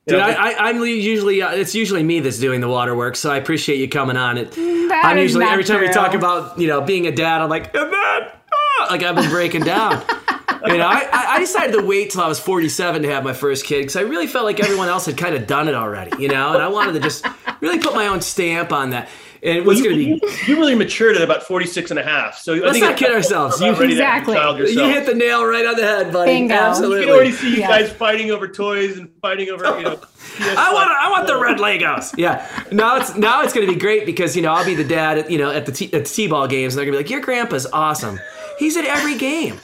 [0.06, 3.30] Dude, know, I, I, I'm usually uh, it's usually me that's doing the waterwork, so
[3.30, 4.38] I appreciate you coming on.
[4.38, 4.52] It.
[4.52, 7.74] That I'm usually every time we talk about you know being a dad, I'm like,
[7.74, 10.00] and then ah," like I've been breaking down.
[10.72, 13.32] you know, I, I I decided to wait till I was 47 to have my
[13.32, 16.22] first kid because I really felt like everyone else had kind of done it already.
[16.22, 17.26] You know, and I wanted to just
[17.60, 19.08] really put my own stamp on that.
[19.42, 20.26] And it was you, going to be.
[20.26, 22.38] you, you really matured at about 46 and a half.
[22.38, 23.60] So I Let's think not kid ourselves.
[23.60, 24.72] You- ready to have Exactly.
[24.72, 26.32] You hit the nail right on the head, buddy.
[26.32, 26.54] Bingo.
[26.54, 27.68] You can already see you Yeah.
[27.68, 30.00] guys fighting over toys and fighting over, you know.
[30.40, 32.14] I want I want the red Legos.
[32.16, 32.48] Yeah.
[32.72, 35.18] Now it's now it's going to be great because you know I'll be the dad
[35.18, 37.04] at, you know at the t- at the t-ball games and they're going to be
[37.04, 38.18] like your grandpa's awesome.
[38.58, 39.60] He's at every game.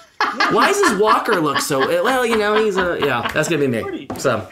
[0.52, 2.24] Why does his walker look so well?
[2.24, 3.28] You know he's a yeah.
[3.32, 4.08] That's to be me.
[4.18, 4.48] So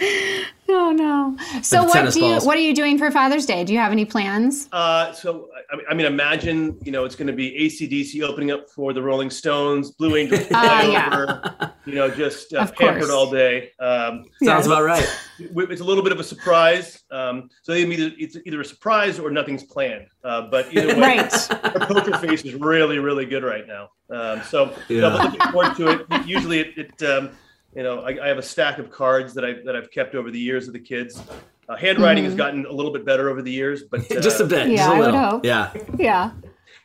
[0.81, 1.37] Oh no.
[1.63, 2.47] So what do you balls.
[2.47, 3.65] what are you doing for Father's Day?
[3.65, 4.69] Do you have any plans?
[4.73, 8.51] Uh, so I mean, I mean, imagine you know it's going to be ACDC opening
[8.51, 11.71] up for the Rolling Stones, Blue Angels, Ah, fly yeah.
[11.87, 12.91] you know, just uh, Of course.
[12.93, 13.71] pampered all day.
[13.81, 14.67] Um, sounds Yes.
[14.67, 15.07] about right.
[15.39, 17.03] it's a little bit of a surprise.
[17.11, 20.07] Um, so either it's either a surprise or nothing's planned.
[20.25, 21.51] Uh, but either way, Right.
[21.65, 23.91] our poker face is really, really good right now.
[24.11, 25.01] Um, so Yeah.
[25.01, 25.07] yeah.
[25.17, 26.27] I'm looking forward to it.
[26.27, 27.31] Usually, it, it um,
[27.75, 30.31] you know, I, I have a stack of cards that I that I've kept over
[30.31, 31.23] the years of the kids.
[31.69, 34.45] Uh, handwriting has gotten a little bit better over the years, but uh, Just a
[34.45, 34.69] bit.
[34.69, 35.45] Yeah, just a I would hope.
[35.45, 35.73] Yeah.
[35.97, 36.33] Yeah.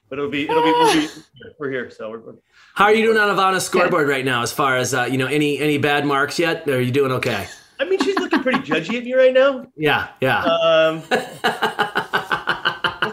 [0.09, 1.07] But it'll be it'll be, we'll be
[1.59, 1.89] we're here.
[1.89, 2.37] So we're, we're-
[2.75, 4.43] How are you doing on Ivana's scoreboard right now?
[4.43, 6.67] As far as uh, you know, any any bad marks yet?
[6.69, 7.47] Or are you doing okay?
[7.79, 9.65] I mean, she's looking pretty judgy at me right now.
[9.75, 10.09] Yeah.
[10.21, 10.43] Yeah.
[10.43, 11.31] Um, let's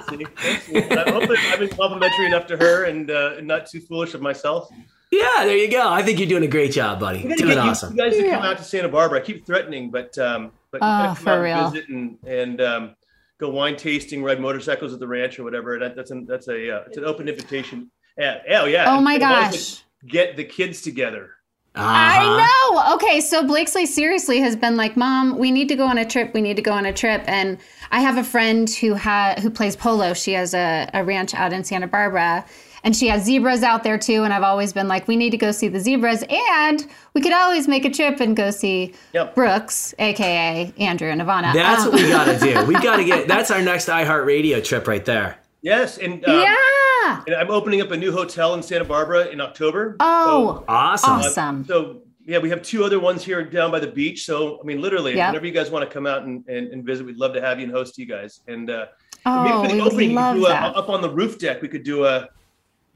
[0.09, 0.27] see.
[0.45, 0.77] Let's see.
[0.77, 4.13] I hope that I've been complimentary enough to her and, uh, and not too foolish
[4.15, 4.69] of myself.
[5.12, 5.44] Yeah.
[5.44, 5.88] There you go.
[5.88, 7.18] I think you're doing a great job, buddy.
[7.22, 7.92] We gotta Doing get awesome.
[7.96, 9.20] you guys to come out to Santa Barbara.
[9.20, 11.59] I keep threatening, but um, but you Oh, come for out real.
[11.66, 12.96] and visit and and um,
[13.38, 15.79] go wine tasting, ride motorcycles at the ranch or whatever.
[15.79, 17.90] That, that's an that's a uh, it's an open invitation.
[18.18, 18.85] Yeah, oh yeah.
[18.96, 19.83] Oh my And gosh.
[20.07, 21.31] Get the kids together.
[21.75, 21.87] Uh-huh.
[21.88, 22.94] I know.
[22.96, 26.35] Okay, so Blakesley seriously has been like, "Mom, we need to go on a trip.
[26.35, 27.57] We need to go on a trip." And
[27.90, 30.12] I have a friend who ha- who plays polo.
[30.12, 32.44] She has a, a ranch out in Santa Barbara,
[32.85, 34.25] and she has zebras out there too.
[34.25, 37.33] And I've always been like, "We need to go see the zebras, and we could
[37.33, 39.35] always make a trip and go see Yep.
[39.35, 42.64] Brooks, aka Andrew and Ivana." That's Um, what we got to do.
[42.66, 43.29] We got to get.
[43.29, 45.38] That's our next iHeartRadio trip right there.
[45.62, 47.23] Yes, and um, yeah.
[47.27, 49.97] and I'm opening up a new hotel in Santa Barbara in October.
[50.01, 51.11] Oh, Awesome.
[51.12, 51.64] awesome.
[51.66, 54.25] So yeah, we have two other ones here down by the beach.
[54.25, 55.29] So I mean, literally, Yep.
[55.31, 57.59] whenever you guys want to come out and, and, and visit, we'd love to have
[57.61, 58.40] you and host you guys.
[58.49, 58.87] And uh,
[59.25, 61.62] Oh, maybe for the would opening, you could do a, up on the roof deck.
[61.62, 62.29] We could do a,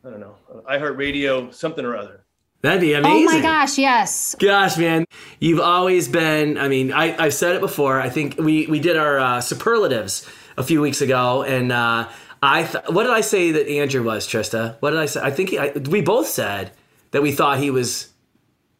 [0.07, 0.37] I don't know,
[0.71, 2.25] iHeartRadio something or other.
[2.63, 3.29] That'd be amazing.
[3.29, 4.37] Oh my gosh, yes.
[4.39, 5.05] Gosh, man,
[5.41, 6.59] you've always been.
[6.59, 8.01] I mean, I, I've said it before.
[8.01, 12.09] I think we we did our uh, superlatives a few weeks ago, and uh,
[12.43, 14.77] I th- what did I say that Andrew was, Trista?
[14.81, 15.21] What did I say?
[15.23, 16.71] I think he, I, we both said
[17.11, 18.09] that we thought he was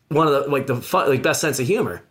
[0.09, 2.03] one of the like the fun, like best sense of humor,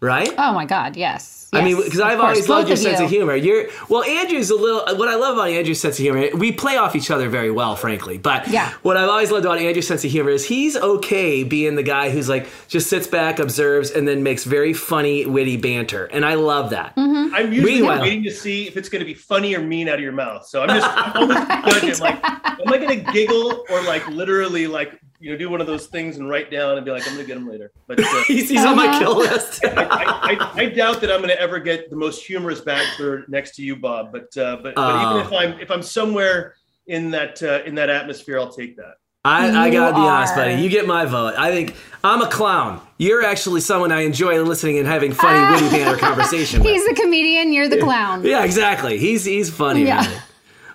[0.00, 0.32] right?
[0.38, 1.43] Oh my God, yes.
[1.54, 2.30] I mean, because I've course.
[2.30, 3.04] always loved your of sense you.
[3.04, 3.34] of humor.
[3.36, 4.96] You're well, Andrew's a little.
[4.96, 7.76] What I love about Andrew's sense of humor, we play off each other very well,
[7.76, 8.18] frankly.
[8.18, 8.72] But Yeah.
[8.82, 12.10] what I've always loved about Andrew's sense of humor is he's okay being the guy
[12.10, 16.34] who's like just sits back, observes, and then makes very funny, witty banter, and I
[16.34, 16.94] love that.
[16.96, 17.34] Mm-hmm.
[17.34, 19.94] I'm usually Meanwhile- waiting to see if it's going to be funny or mean out
[19.96, 20.46] of your mouth.
[20.46, 21.38] So I'm just I'm always
[21.74, 21.98] judging.
[21.98, 25.66] Like, am I going to giggle or like literally like you know do one of
[25.66, 27.72] those things and write down and be like I'm going to get him later.
[27.86, 28.98] But uh, he's, he's on my Uh-huh.
[28.98, 29.64] kill list.
[29.64, 33.56] I, I, I doubt that I'm going to ever get the most humorous bachelor next
[33.56, 34.12] to you, Bob.
[34.12, 35.10] But uh, but, but Oh.
[35.20, 36.54] even if I'm if I'm somewhere
[36.86, 38.94] in that uh, in that atmosphere, I'll take that.
[39.26, 40.60] I, I gotta be honest, buddy.
[40.62, 41.32] You get my vote.
[41.38, 42.82] I think I'm a clown.
[42.98, 45.52] You're actually someone I enjoy listening and having funny, Ah.
[45.54, 46.68] witty banter conversation with.
[46.70, 48.22] He's the comedian, you're the clown.
[48.22, 48.98] Yeah, exactly.
[48.98, 49.84] He's he's funny.
[49.86, 50.04] Yeah.
[50.04, 50.20] Really.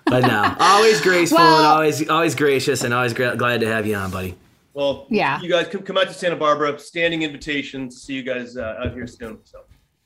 [0.05, 3.93] But no, always graceful and always always gracious and always gra- glad to have you
[3.93, 4.33] on, buddy.
[4.73, 5.41] Well, Yeah.
[5.41, 6.77] you guys come, come out to Santa Barbara.
[6.79, 9.39] Standing invitation to see you guys uh, out here soon.
[9.43, 9.59] So.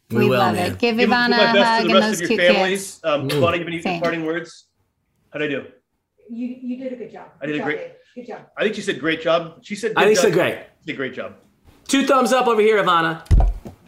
[0.09, 0.73] We, will, love man.
[0.73, 0.79] it.
[0.79, 2.47] Give Give, give Ivana my a hug to and the rest those of cute your
[2.49, 2.99] kids.
[2.99, 3.01] families.
[3.03, 4.01] Um, Ivana, you have any Same.
[4.01, 4.65] parting words?
[5.31, 5.65] How'd I do?
[6.29, 7.27] You you did a good job.
[7.41, 7.91] I did a Good job, great- Dave.
[8.15, 8.41] Good job.
[8.57, 9.57] I think she said great job.
[9.63, 9.93] She said.
[9.97, 10.23] I good think so.
[10.29, 10.33] job.
[10.33, 10.57] Great.
[10.81, 11.33] She did a great job.
[11.87, 13.27] Two thumbs up over here, Ivana.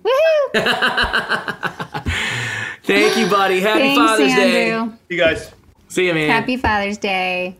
[0.03, 0.55] Woohoo!
[2.83, 3.59] Thank you, buddy.
[3.61, 4.91] Happy Thanks, Father's Andrew.
[4.91, 4.97] Day.
[5.09, 5.51] You guys.
[5.87, 6.29] See you, man.
[6.29, 7.55] Happy Father's Day.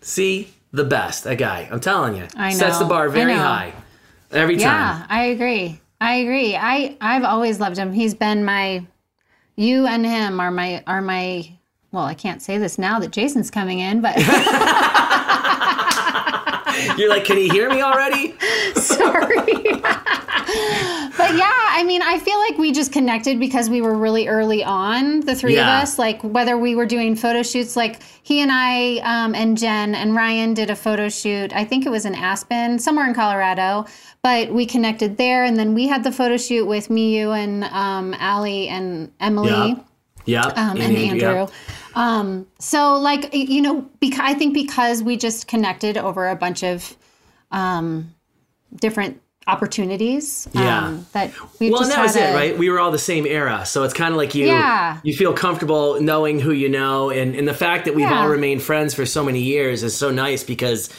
[0.00, 1.24] See the best.
[1.24, 1.68] That guy.
[1.70, 2.26] I'm telling you.
[2.36, 3.72] I Sets the bar very high
[4.32, 4.62] every time.
[4.62, 5.80] Yeah, I agree.
[6.00, 6.56] I agree.
[6.56, 7.92] I I've always loved him.
[7.92, 8.84] He's been my
[9.56, 11.50] you and him are my are my
[11.92, 14.16] well, I can't say this now that Jason's coming in, but
[16.98, 18.34] You're like, can he hear me already?
[18.74, 19.80] sorry.
[21.16, 24.64] but yeah, I mean, I feel like we just connected because we were really early
[24.64, 25.78] on, the three Yeah.
[25.78, 25.98] of us.
[25.98, 30.14] Like whether we were doing photo shoots, like he and I um, and Jen and
[30.14, 31.52] Ryan did a photo shoot.
[31.54, 33.86] I think it was in Aspen, somewhere in Colorado.
[34.22, 37.64] But we connected there, and then we had the photo shoot with me, you, and
[37.64, 39.50] um, Allie and Emily
[40.24, 40.46] Yeah.
[40.46, 40.56] Yep.
[40.58, 41.46] um, and Andrew.
[41.94, 46.64] Um, so, like, you know, because I think because we just connected over a bunch
[46.64, 46.96] of
[47.52, 48.14] um,
[48.80, 50.86] different opportunities, Yeah.
[50.86, 52.58] um, that we Well, just and that was had it, a- right?
[52.58, 54.98] We were all the same era, so it's kind of like you Yeah.
[55.02, 58.20] you feel comfortable knowing who you know, and and the fact that we've Yeah.
[58.22, 60.90] all remained friends for so many years is so nice because.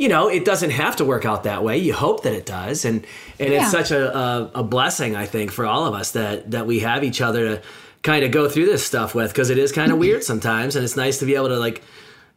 [0.00, 1.78] You know, it doesn't have to work out that way.
[1.78, 3.04] You hope that it does, and
[3.40, 3.62] and Yeah.
[3.62, 6.78] it's such a, a a blessing, I think, for all of us that that we
[6.78, 7.62] have each other to
[8.04, 10.84] kind of go through this stuff with, because it is kind of weird sometimes, and
[10.84, 11.82] it's nice to be able to like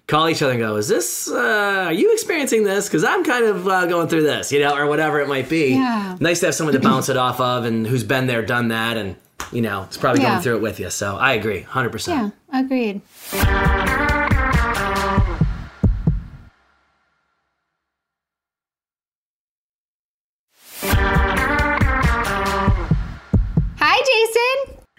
[0.08, 1.30] call each other and go, "Is this?
[1.30, 1.38] Uh,
[1.88, 2.88] are you experiencing this?
[2.88, 5.74] Because I'm kind of uh, going through this, you know, or whatever it might be."
[5.74, 6.18] Yeah.
[6.20, 8.98] Nice to have someone to bounce it off of, and who's been there, done that,
[8.98, 9.16] and
[9.52, 10.32] you know, it's probably Yeah.
[10.32, 10.90] going through it with you.
[10.90, 12.34] So I agree, hundred percent.
[12.54, 13.02] Yeah, agreed.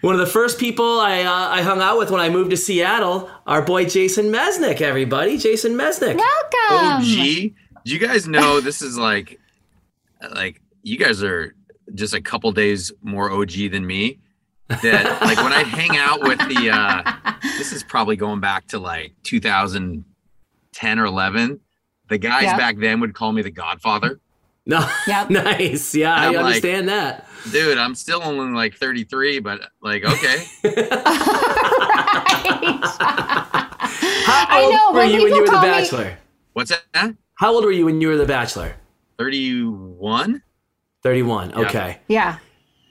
[0.03, 2.57] One of the first people I uh, I hung out with when I moved to
[2.57, 4.81] Seattle, our boy Jason Mesnick.
[4.81, 6.17] Everybody, Jason Mesnick.
[6.17, 6.97] Welcome.
[6.97, 7.53] OG.
[7.85, 9.39] Do you guys know this is like,
[10.35, 11.55] like you guys are
[11.95, 14.19] just a couple days more OG than me.
[14.67, 18.79] That like when I hang out with the, uh, this is probably going back to
[18.79, 21.59] like 2010 or 11.
[22.09, 22.57] The guys Yeah.
[22.57, 24.19] back then would call me the Godfather.
[24.65, 25.29] No, Yep.
[25.29, 25.95] nice.
[25.95, 27.27] Yeah, I I'm like- understand that.
[27.51, 30.45] Dude, I'm still only like 33, but like okay.
[34.25, 36.17] How I old know, were you when you were the call me- Bachelor?
[36.53, 37.15] What's that?
[37.35, 38.75] How old were you when you were the Bachelor?
[39.17, 40.41] 31.
[41.01, 41.49] Thirty-one.
[41.49, 41.59] Yeah.
[41.59, 41.99] Okay.
[42.07, 42.37] yeah.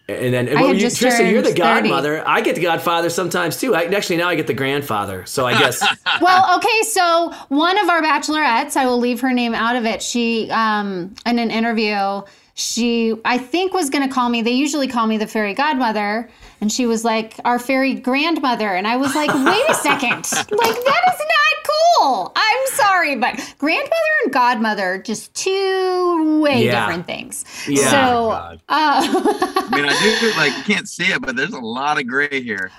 [0.09, 1.88] And then, I well, you, Tristan, you're the turned 30.
[1.88, 2.29] godmother.
[2.29, 3.75] I get the godfather sometimes too.
[3.75, 5.25] I, actually, now I get the grandfather.
[5.27, 5.81] So I guess
[6.21, 10.03] well, okay, so one of our bachelorettes, I will leave her name out of it.
[10.03, 12.23] She, um, in an interview,
[12.55, 14.43] she, I think, was going to call me.
[14.43, 16.29] They usually call me the fairy godmother,
[16.61, 20.85] and she was like, "Our fairy grandmother," and I was like, "Wait a second, like
[20.85, 23.91] that is not cool." I'm sorry, but grandmother
[24.25, 26.81] and godmother just two way Yeah.
[26.87, 27.45] different things.
[27.69, 27.88] Yeah.
[27.91, 28.61] So, God.
[28.69, 32.07] uh, I mean, I do like you can't see it, but there's a lot of
[32.07, 32.71] gray here.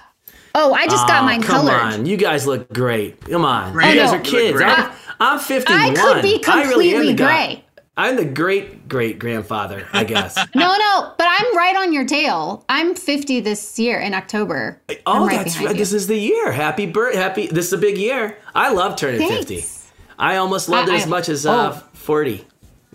[0.56, 1.80] oh, I just got Oh, mine come colored.
[1.80, 3.20] Come on, you guys look great.
[3.22, 3.96] Come on, Great.
[3.96, 4.62] you guys Oh, are kids.
[4.62, 5.80] I'm, I'm 51.
[5.80, 7.66] I could be I really completely the god- gray.
[7.96, 10.36] I'm the great great grandfather, I guess.
[10.56, 12.66] No, no, but I'm right on your tail.
[12.70, 14.82] I'm 50 this year in October.
[15.06, 15.70] oh, right that's right.
[15.72, 15.74] you.
[15.78, 16.52] This is the year.
[16.52, 17.16] Happy birth.
[17.16, 17.48] Happy.
[17.48, 18.38] This is a big year.
[18.56, 19.48] I love turning Thanks.
[19.50, 19.90] 50.
[20.18, 21.88] I almost loved I- it as I- much as uh, oh.
[21.94, 22.46] 40.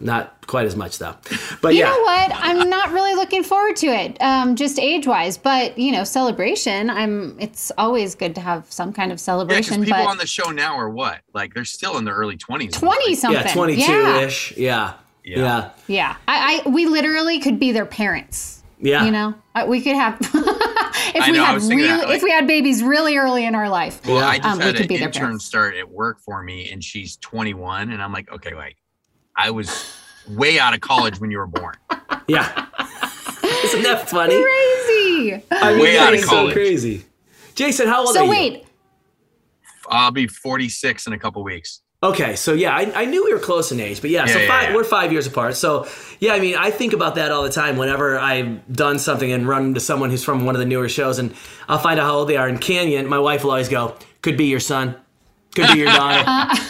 [0.01, 1.15] Not quite as much though.
[1.61, 1.91] But You yeah.
[1.91, 2.31] know what?
[2.35, 5.37] I'm not really looking forward to it, um, just age wise.
[5.37, 6.89] But you know, celebration.
[6.91, 7.37] I'm.
[7.41, 9.85] It's always good to have some kind of Yeah, because celebration.
[9.85, 11.21] people but on the show now are what?
[11.35, 12.73] Like they're still in their early 20s.
[12.73, 13.43] twenty something.
[13.45, 14.57] Yeah, twenty two ish.
[14.57, 14.95] Yeah.
[15.25, 15.39] Yeah.
[15.39, 15.71] Yeah.
[15.89, 16.17] Yeah.
[16.27, 16.69] I, I.
[16.69, 18.63] We literally could be their parents.
[18.81, 19.05] Yeah.
[19.05, 20.17] You know, Uh, we could have.
[20.23, 20.35] if
[21.23, 23.55] I we know, had was real, that, like- if we had babies really early in
[23.57, 24.01] our life.
[24.07, 25.45] Well, I just Um, we had could an be their intern parents.
[25.45, 28.77] start at work for me, and she's 21, and I'm like, okay, like
[29.39, 29.95] I was
[30.29, 31.75] way out of college when you were born.
[32.27, 32.67] Yeah.
[33.65, 34.35] Isn't that funny?
[34.43, 35.43] Crazy.
[35.51, 36.53] I mean, Way that out of is so college.
[36.55, 37.05] crazy.
[37.55, 38.33] Jason, how old are you?
[38.33, 38.51] So you?
[38.53, 38.67] wait.
[39.91, 41.81] I'll be 46 in a couple weeks.
[42.01, 44.45] Okay, so yeah, I, I knew we were close in age, but yeah, so Yeah,
[44.45, 44.75] yeah, five, yeah.
[44.77, 45.57] we're five years apart.
[45.57, 45.89] So
[46.21, 47.77] yeah, I mean, I think about that all the time.
[47.77, 51.19] Whenever I've done something and run into someone who's from one of the newer shows,
[51.19, 51.35] and
[51.69, 52.49] I'll find out how old they are.
[52.49, 54.95] In Canyon, my wife will always go, "Could be your son,
[55.55, 56.25] could be your daughter."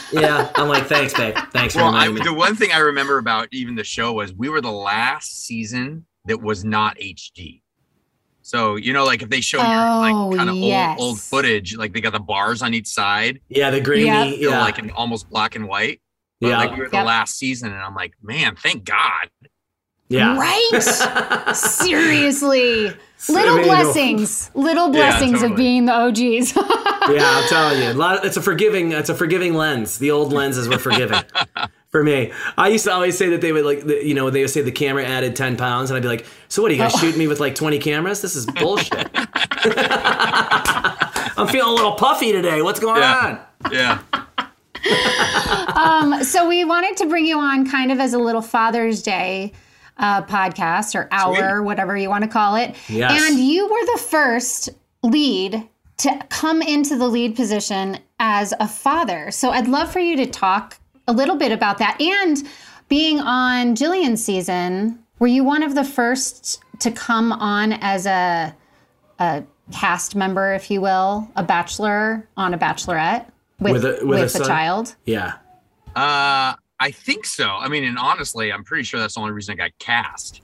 [0.13, 1.37] yeah, I'm like, thanks, babe.
[1.53, 4.33] Thanks for Well, I, reminding the one thing I remember about even the show was
[4.33, 7.63] we were the last season that was not HD.
[8.43, 10.99] So you know, like if they show you Oh, like kind of yes.
[10.99, 14.07] old, old footage, like they got the bars on each side, Yeah, the grainy.
[14.07, 14.25] Yeah.
[14.25, 16.01] they're Yeah, like in almost black and white.
[16.41, 17.07] But yeah, like we were the Yep.
[17.07, 19.29] last season, and I'm like, man, thank God.
[20.09, 20.39] yeah.
[20.39, 21.55] Right?
[21.55, 22.95] Seriously.
[23.29, 24.51] I Little mean, blessings.
[24.55, 26.57] Little Yeah, blessings of being the OGs.
[27.09, 28.19] Yeah, I'm telling you, a lot.
[28.19, 28.93] Of, it's a forgiving.
[28.93, 29.97] It's a forgiving lens.
[29.97, 31.23] The old lenses were forgiving
[31.91, 32.33] for me.
[32.59, 34.71] I used to always say that they would like, you know, they would say the
[34.71, 36.71] camera added ten pounds, and I'd be like, "So what?
[36.71, 38.21] Are you guys shooting me with like twenty cameras?
[38.21, 39.29] This is bullshit." I'm
[41.49, 42.61] feeling a little puffy today.
[42.61, 43.39] What's going Yeah.
[43.65, 43.73] on?
[43.73, 44.03] Yeah.
[45.75, 49.53] um, so we wanted to bring you on kind of as a little Father's Day
[49.99, 51.65] uh, podcast or hour, Sweet.
[51.67, 52.75] whatever you want to call it.
[52.89, 53.13] Yes.
[53.31, 54.69] And you were the first
[55.03, 59.31] lead to come into the lead position as a father.
[59.31, 62.43] So I'd love for you to talk a little bit about that and
[62.89, 68.55] being on Jillian's season Were you one of the first to come on as a
[69.19, 73.27] a cast member, if you will, a bachelor on a bachelorette
[73.59, 74.47] with With with a- a, with a son?
[74.47, 74.95] child?
[75.05, 75.33] Yeah.
[75.97, 77.49] Uh, I think so.
[77.49, 80.43] I mean, and honestly, I'm pretty sure that's the only reason I got cast.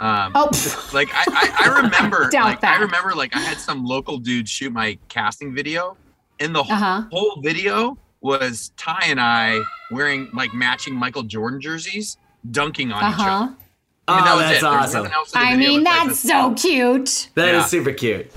[0.00, 0.50] Um, Oh,
[0.94, 2.78] like I, I, I remember, Doubt like that.
[2.78, 5.96] I remember, like I had some local dude shoot my casting video,
[6.40, 7.02] and the Uh-huh.
[7.12, 12.16] whole video was Ty and I wearing like matching Michael Jordan jerseys,
[12.50, 13.30] dunking on uh each other.
[13.30, 13.48] huh.
[14.06, 14.64] Oh, I mean, that that's it.
[14.66, 15.02] Awesome.
[15.04, 16.22] nothing else in the I mean, that's this.
[16.22, 17.30] so cute.
[17.36, 17.66] That is Yeah.
[17.66, 18.30] super cute.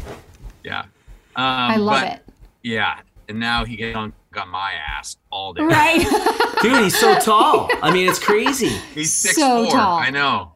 [0.63, 0.81] yeah.
[0.81, 0.87] Um,
[1.37, 2.23] I love but, it.
[2.63, 5.63] Yeah, and now he get on got my ass all day.
[5.63, 5.99] Right.
[6.61, 7.69] Dude, he's so tall.
[7.81, 8.69] I mean, it's crazy.
[8.93, 9.71] He's six So four.
[9.73, 9.97] tall.
[9.97, 10.53] I know.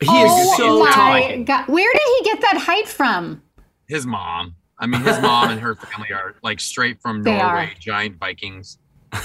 [0.00, 1.44] He oh is so my tall.
[1.44, 1.68] god!
[1.68, 3.42] Where did he get that height from?
[3.88, 4.56] His mom.
[4.78, 7.70] I mean, his mom and her family are like straight from They Norway, are.
[7.80, 8.78] giant Vikings.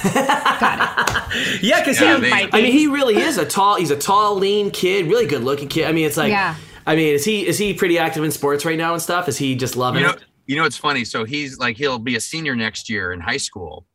[1.62, 3.76] Yeah, because Yeah, he, they- I mean, he really is a tall.
[3.76, 5.86] He's a tall, lean kid, really good looking kid.
[5.86, 6.56] I mean, it's like, Yeah.
[6.88, 9.28] I mean, is he is he pretty active in sports right now and stuff?
[9.28, 10.24] Is he just loving You know, it?
[10.50, 11.06] You know, it's funny.
[11.06, 13.86] So he's like, he'll be a senior next year in high school,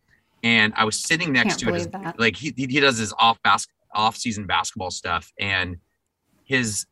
[0.45, 1.95] and I was sitting next Can't to it.
[2.07, 5.77] as- Like he he he does his off bas- off season basketball stuff, and
[6.45, 6.87] his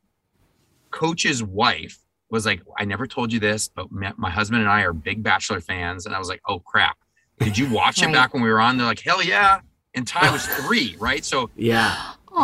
[0.91, 1.97] coach's wife
[2.29, 5.23] was like, "I never told you this, but my, my husband and I are big
[5.23, 6.97] Bachelor fans." And I was like, "Oh crap!
[7.39, 8.15] Did you watch it Right.
[8.15, 9.61] back when we were on?" They're like, "Hell yeah!"
[9.95, 11.25] And Ty was three, right?
[11.25, 11.95] So Yeah.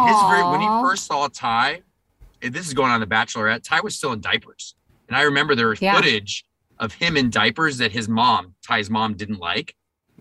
[0.06, 1.82] his very, when he first saw Ty,
[2.42, 3.64] this is going on the Bachelorette.
[3.64, 4.76] Ty was still in diapers,
[5.08, 5.96] and I remember there was Yeah.
[5.96, 6.44] footage
[6.80, 9.74] of him in diapers that his mom, Ty's mom, didn't like.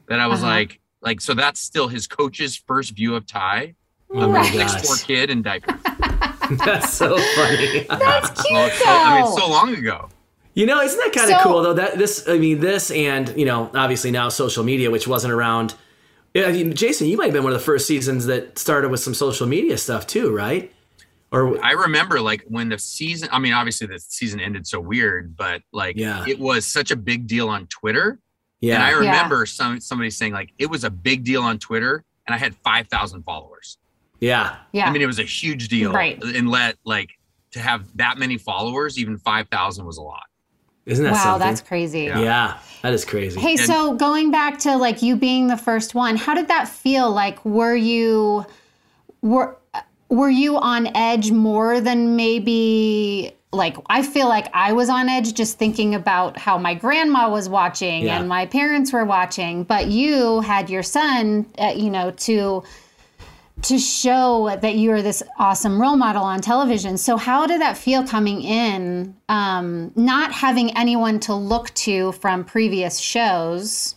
[0.10, 0.52] That I was Uh-huh.
[0.52, 3.76] like, like so that's still his coach's first view of Ty,
[4.10, 4.54] Oh my Right.
[4.54, 4.86] six gosh.
[4.86, 5.80] four kid in diapers.
[6.66, 7.86] That's so funny.
[7.90, 10.08] That's cute Well, so, I mean, so long ago.
[10.54, 11.74] You know, isn't that kind of So- cool though?
[11.74, 15.76] That this, I mean, this, and you know, obviously now social media, which wasn't around.
[16.34, 18.92] Yeah, I mean, Jason, you might have been one of the first seasons that started
[18.92, 20.72] with some social media stuff too, right?
[21.32, 23.28] Or I remember like when the season.
[23.32, 26.24] I mean, obviously the season ended so weird, but like Yeah.
[26.28, 28.20] it was such a big deal on Twitter.
[28.62, 28.98] yeah, And I Yeah.
[29.12, 32.56] remember some somebody saying like it was a big deal on Twitter, and I had
[32.64, 33.78] five thousand followers.
[34.20, 34.88] yeah, yeah.
[34.88, 35.92] I mean, it was a huge deal.
[35.94, 36.22] Right.
[36.24, 37.10] And let like
[37.52, 40.24] to have that many followers, even five thousand was a lot.
[40.86, 41.40] isn't that wow, something?
[41.48, 42.04] that's crazy.
[42.04, 42.20] Yeah.
[42.22, 43.38] yeah, that is crazy.
[43.42, 46.70] Hey, And- so going back to like you being the first one, how did that
[46.70, 47.12] feel?
[47.12, 48.46] Like, were you
[49.22, 49.58] were
[50.10, 53.34] were you on edge more than maybe?
[53.54, 57.48] Like, I feel like I was on edge just thinking about how my grandma was
[57.48, 58.20] watching Yeah.
[58.20, 62.64] and my parents were watching, but you had your son, uh, you know, to
[63.64, 66.96] to show that you are this awesome role model on television.
[66.96, 72.44] So how did that feel coming in, um, not having anyone to look to from
[72.44, 73.96] previous shows?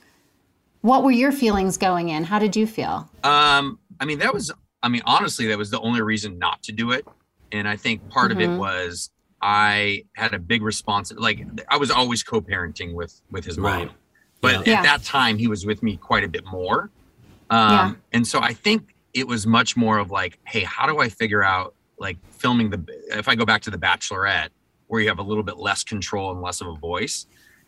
[0.81, 2.25] What were your feelings going in?
[2.25, 3.11] How did you feel?
[3.23, 4.51] Um, I mean, that was,
[4.82, 7.04] I mean, honestly, that was the only reason not to do it.
[7.52, 8.56] And I think part of it Mhm.
[8.56, 9.10] was
[9.42, 11.12] I had a big response.
[11.12, 13.90] Like I was always co-parenting with with his mom,
[14.42, 14.78] but Yeah.
[14.78, 16.90] at that time he was with me quite a bit more.
[17.50, 17.92] Um, Yeah.
[18.12, 21.42] and so I think it was much more of like, hey, how do I figure
[21.42, 22.84] out like filming the?
[23.10, 24.50] If I go back to the Bachelorette,
[24.86, 27.26] where you have a little bit less control and less of a voice,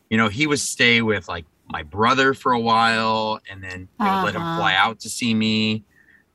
[0.09, 4.11] you know, he would stay with like my brother for a while, and then they
[4.11, 4.55] would let him Uh-huh.
[4.57, 5.85] fly out to see me.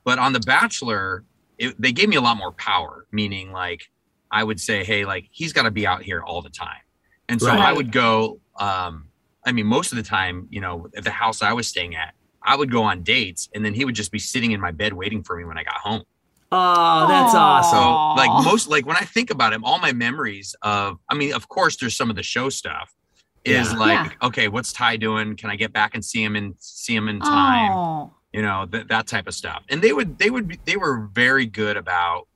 [0.08, 1.22] But on the Bachelor,
[1.58, 3.82] it, they gave me a lot more power, meaning like
[4.30, 6.80] I would say, hey, like he's got to be out here all the time,
[7.28, 8.40] and so I would go.
[8.58, 9.08] Um,
[9.44, 12.14] I mean, most of the time, you know, at the house I was staying at,
[12.42, 14.94] I would go on dates, and then he would just be sitting in my bed
[14.94, 16.04] waiting for me when I got home.
[16.52, 17.58] Oh, that's Aw.
[17.58, 17.78] awesome.
[17.78, 21.34] So, like most, like when I think about him, all my memories of, I mean,
[21.34, 22.94] of course, there's some of the show stuff.
[23.44, 23.78] Is Yeah.
[23.78, 24.26] like, Yeah.
[24.28, 25.36] okay, what's Ty doing?
[25.36, 27.72] Can I get back and see him and see him in time?
[27.72, 30.76] Oh, you know that that type of stuff and they would they would be, they
[30.76, 32.26] were very good about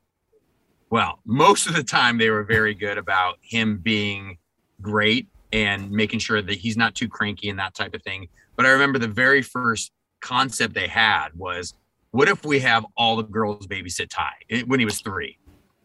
[0.90, 4.38] well most of the time they were very good about him being
[4.80, 8.26] great and making sure that he's not too cranky and that type of thing
[8.56, 11.74] but i remember the very first concept they had was
[12.10, 14.32] what if we have all the girls babysit ty
[14.66, 15.36] when he was three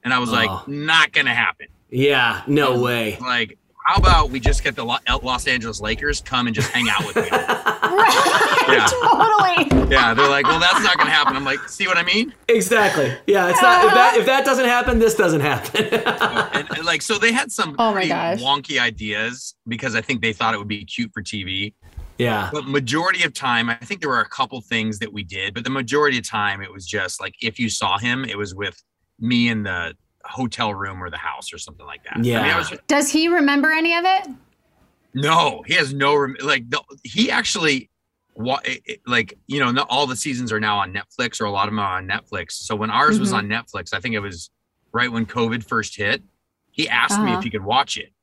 [0.03, 0.33] and i was Oh.
[0.33, 3.17] like not gonna happen Yeah, no way.
[3.19, 3.57] like
[3.87, 7.15] how about we just get the los angeles lakers come and just hang out with
[7.15, 8.65] me right.
[8.67, 8.85] Yeah.
[8.85, 9.89] totally.
[9.91, 13.13] yeah they're like well that's not gonna happen i'm like see what i mean exactly.
[13.25, 15.87] Yeah, it's not if that if that doesn't happen, this doesn't happen.
[16.05, 18.41] Oh, and, and, like so they had some Oh my pretty gosh.
[18.41, 21.73] wonky ideas because I think they thought it would be cute for TV.
[22.17, 22.49] yeah.
[22.51, 25.63] But majority of time, I think there were a couple things that we did, but
[25.65, 28.81] the majority of time it was just like if you saw him, it was with
[29.19, 29.93] me and the
[30.29, 32.15] hotel room or the house or something like that.
[32.17, 32.55] I mean, Yeah.
[32.55, 34.27] I was, Does he remember any of it?
[35.13, 37.89] no, he has no rem- like the, he actually
[38.35, 41.45] wa- it- it- like you know not all the seasons are now on Netflix or
[41.45, 42.51] a lot of them are on Netflix.
[42.51, 43.37] So when ours was Mhm.
[43.37, 44.51] on Netflix, I think it was
[44.91, 46.21] right when COVID first hit.
[46.71, 47.39] He asked me Uh-huh.
[47.39, 48.13] if he could watch it,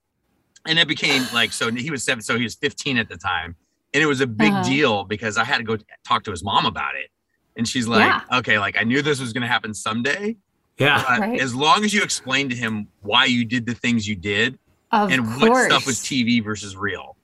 [0.67, 1.71] and it became like so.
[1.73, 3.57] He was seven, so he was 15 at the time,
[3.93, 4.63] and it was a big Uh-huh.
[4.63, 5.77] deal because I had to go
[6.07, 7.11] talk to his mom about it,
[7.57, 8.39] and she's like, Yeah.
[8.39, 10.37] "Okay, like I knew this was going to happen someday,
[10.79, 11.18] Yeah.
[11.20, 11.41] Right.
[11.41, 14.59] as long as you explain to him why you did the things you did
[14.91, 15.41] Of and course.
[15.51, 17.16] what stuff was TV versus real."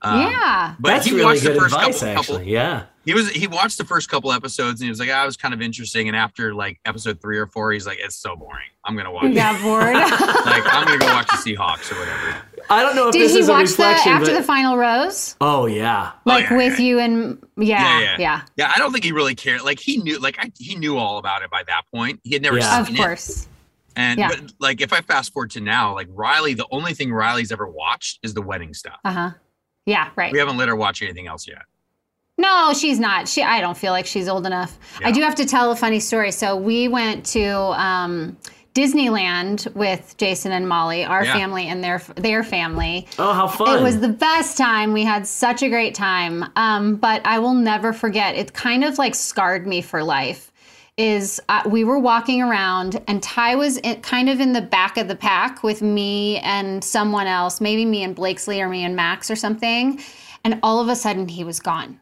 [0.00, 0.74] Um, yeah.
[0.78, 2.36] but That's he really watched good the first advice, couple, actually.
[2.38, 2.84] couple Yeah.
[3.04, 5.36] he was he watched the first couple episodes and he was like, ah, it was
[5.36, 6.06] kind of interesting.
[6.06, 8.68] And after like episode three or four, he's like, it's so boring.
[8.84, 9.34] I'm gonna watch You it.
[9.34, 9.94] got bored.
[10.46, 12.36] Like I'm gonna go watch the Seahawks or whatever.
[12.70, 14.42] I don't know if Did this he is a watch that reflection, after but the
[14.42, 15.36] final rose?
[15.40, 19.12] oh yeah, Like yeah, with you and yeah, Yeah, yeah, Yeah, I don't think he
[19.12, 19.62] really cared.
[19.62, 22.20] Like he knew, like I, he knew all about it by that point.
[22.24, 22.80] He had never Yeah.
[22.80, 23.00] Of seen it.
[23.00, 23.48] Of course.
[23.96, 24.28] And Yeah.
[24.28, 27.66] but like if I fast forward to now, like Riley, the only thing Riley's ever
[27.66, 28.98] watched is the wedding stuff.
[29.04, 29.30] Uh huh.
[29.86, 30.32] Yeah, right.
[30.32, 31.62] We haven't let her watch anything else yet.
[32.36, 33.26] No, she's not.
[33.26, 34.78] She I don't feel like she's old enough.
[35.02, 36.30] I do have to tell a funny story.
[36.30, 38.36] So we went to um,
[38.74, 41.32] Disneyland with Jason and Molly, our Yeah.
[41.34, 43.08] family and their their family.
[43.18, 43.78] oh how fun!
[43.78, 44.92] It was the best time.
[44.92, 46.44] We had such a great time.
[46.56, 48.34] Um, but I will never forget.
[48.36, 50.52] It kind of like scarred me for life.
[50.96, 54.96] Is uh, we were walking around and Ty was in, kind of in the back
[54.96, 58.96] of the pack with me and someone else, maybe me and Blakesley or me and
[58.96, 60.00] Max or something.
[60.44, 62.00] And all of a sudden he was gone.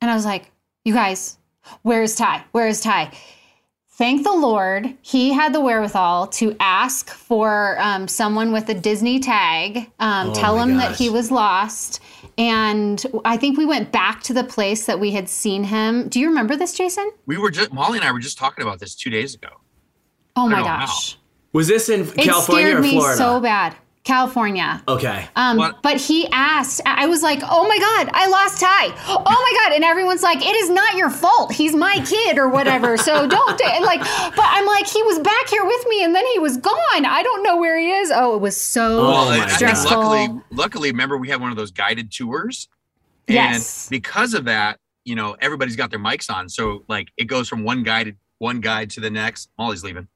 [0.00, 0.50] And I was like,
[0.84, 1.38] you guys,
[1.82, 2.42] where is Ty?
[2.50, 3.12] Where is Ty?
[3.96, 9.20] Thank the Lord, he had the wherewithal to ask for um, someone with a Disney
[9.20, 12.00] tag, um, Oh tell my him that he was lost.
[12.36, 16.08] And I think we went back to the place that we had seen him.
[16.08, 17.08] Do you remember this, Jason?
[17.26, 19.50] We were just Molly and I were just talking about this two days ago.
[20.34, 20.86] Oh my don't how.
[20.86, 21.16] gosh.
[21.52, 23.76] was this in It California scared me so bad.
[24.04, 24.82] California.
[24.86, 25.26] okay.
[25.34, 25.82] Um, What?
[25.82, 28.94] but he asked, I was like, oh my God, I lost Ty.
[29.08, 29.74] Oh my God.
[29.74, 31.52] And everyone's like, it is not your fault.
[31.52, 32.96] He's my kid or whatever.
[32.98, 36.24] So don't, and like, but I'm like, he was back here with me and then
[36.34, 36.74] he was gone.
[37.06, 38.12] I don't know where he is.
[38.14, 39.98] Oh, it was so Oh Well, my I- I stressful.
[39.98, 42.68] luckily, luckily, remember we had one of those guided tours,
[43.26, 43.88] and Yes.
[43.88, 47.64] because of that, you know, everybody's got their mics on, so like it goes from
[47.64, 49.48] one guided one guide to the next.
[49.58, 50.08] Molly's leaving.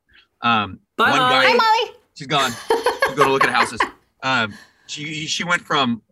[0.42, 1.46] Um, Bye, one Molly.
[1.46, 1.96] guide, Hi, Molly.
[2.14, 2.52] she's gone.
[3.18, 3.80] She's going to look at houses.
[4.22, 4.54] Um,
[4.86, 6.02] she she went from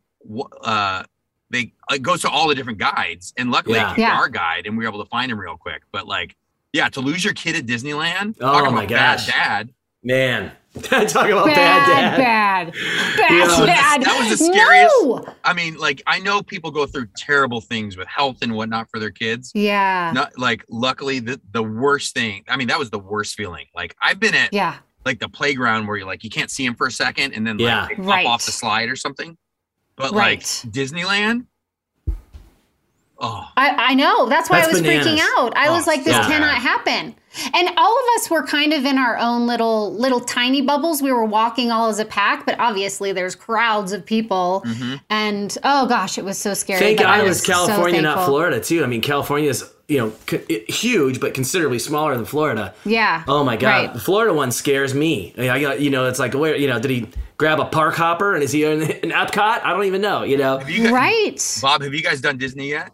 [0.63, 1.05] uh,
[1.51, 3.95] they it goes to all the different guides, and luckily Yeah.
[3.97, 4.17] Yeah.
[4.19, 5.83] our guide, and we were able to find him real quick.
[5.93, 6.35] But like,
[6.73, 9.27] yeah, to lose your kid at Disneyland, Oh my about bad gosh.
[9.29, 9.73] dad.
[10.03, 10.53] Man,
[10.83, 12.73] talk about Bad, bad dad.
[12.73, 12.73] bad,
[13.17, 13.67] bad, Yeah.
[13.67, 14.03] bad.
[14.03, 15.35] That was the scariest- No.
[15.45, 18.99] I mean, like I know people go through terrible things with health and whatnot for
[19.01, 19.51] their kids.
[19.55, 20.11] Yeah.
[20.15, 22.45] Not like luckily the the worst thing.
[22.49, 23.67] I mean, that was the worst feeling.
[23.75, 24.77] Like I've been at Yeah.
[25.07, 27.59] Like the playground where you're like you can't see him for a second and then
[27.59, 27.83] Yeah.
[27.83, 28.27] like they pop Right.
[28.27, 29.39] off the slide or something.
[29.97, 30.39] But Right.
[30.39, 31.47] like Disneyland,
[33.19, 34.29] oh I, I know.
[34.29, 35.57] That's why That's I was freaking out.
[35.57, 36.27] I Oh, was like, this yeah.
[36.27, 37.15] cannot happen.
[37.55, 41.03] And all of us were kind of in our own little little tiny bubbles.
[41.03, 44.63] We were walking all as a pack, but obviously there's crowds of people.
[44.67, 44.95] Mm-hmm.
[45.11, 46.81] And oh gosh, it was so scary.
[46.81, 48.27] Thank God I it was so California, not.
[48.27, 48.83] Florida, too.
[48.83, 52.75] I mean, California is you know c- it- huge, but considerably smaller than Florida.
[52.85, 53.23] Yeah.
[53.29, 53.93] Oh my God, Right.
[53.93, 55.35] the Florida one scares me.
[55.39, 57.95] I, I got you know, it's like where you know, did he grab a park
[57.95, 59.63] hopper and is he in, in Epcot?
[59.63, 60.23] I don't even know.
[60.23, 61.59] You know, have you guys, Right.
[61.63, 62.93] Bob, have you guys done Disney yet?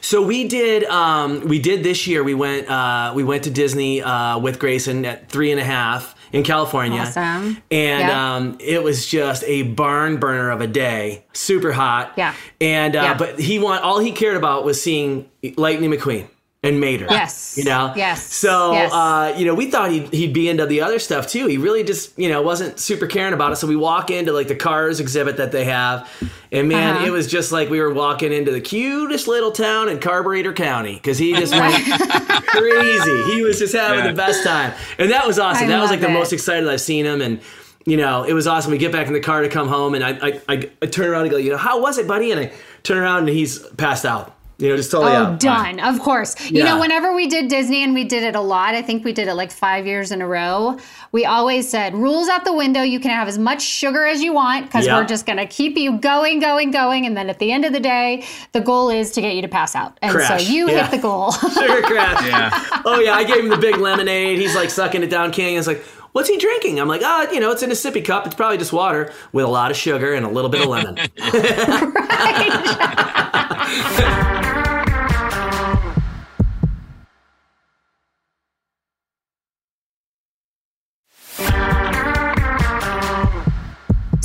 [0.00, 0.84] So we did.
[0.84, 2.22] Um, we did this year.
[2.22, 2.68] We went.
[2.68, 7.00] Uh, we went to Disney uh, with Grayson at three and a half in California.
[7.00, 7.60] Awesome.
[7.70, 8.10] And Yep.
[8.16, 11.24] um, it was just a barn burner of a day.
[11.32, 12.12] Super hot.
[12.16, 12.34] Yeah.
[12.60, 13.14] And uh, Yeah.
[13.18, 16.28] but he want all he cared about was seeing Lightning McQueen
[16.66, 17.06] and Mater.
[17.08, 17.54] Yes.
[17.56, 17.92] You know.
[17.96, 18.32] Yes.
[18.34, 18.92] So Yes.
[18.92, 21.46] uh, you know, we thought he'd he'd be into the other stuff too.
[21.46, 23.56] He really just you know wasn't super caring about it.
[23.56, 26.08] So we walk into like the Cars exhibit that they have,
[26.52, 27.06] and man, Uh-huh.
[27.06, 30.94] it was just like we were walking into the cutest little town in Carburetor County
[30.94, 31.74] because he just went
[32.46, 33.22] crazy.
[33.32, 34.08] He was just having Yeah.
[34.10, 35.64] the best time, and that was awesome.
[35.66, 37.40] I that was like love the most excited I've seen him, and
[37.84, 38.72] you know, it was awesome.
[38.72, 41.08] We get back in the car to come home, and I I, I, I turn
[41.08, 42.32] around and go, you know, how was it, buddy?
[42.32, 42.52] And I
[42.82, 44.35] turn around and he's passed out.
[44.58, 45.40] You know, just totally Oh, out.
[45.40, 45.80] done.
[45.80, 46.34] Of course.
[46.50, 49.12] You know, whenever we did Disney, and we did it a lot, I think we
[49.12, 50.78] did it like five years in a row,
[51.12, 52.80] we always said, rules out the window.
[52.80, 54.96] You can have as much sugar as you want because Yeah.
[54.98, 57.04] we're just going to keep you going, going, going.
[57.04, 59.48] And then at the end of the day, the goal is to get you to
[59.48, 59.98] pass out.
[60.00, 60.46] And Crash.
[60.46, 60.84] so you Yeah.
[60.86, 61.32] hit the goal.
[61.32, 62.26] Sugar crash.
[62.26, 62.80] Yeah.
[62.86, 64.38] Oh yeah, I gave him the big lemonade.
[64.38, 65.56] He's like sucking it down, King.
[65.58, 65.84] It's like,
[66.16, 66.80] what's he drinking?
[66.80, 68.24] I'm like, ah, you know, it's in a sippy cup.
[68.24, 70.96] It's probably just water with a lot of sugar and a little bit of lemon.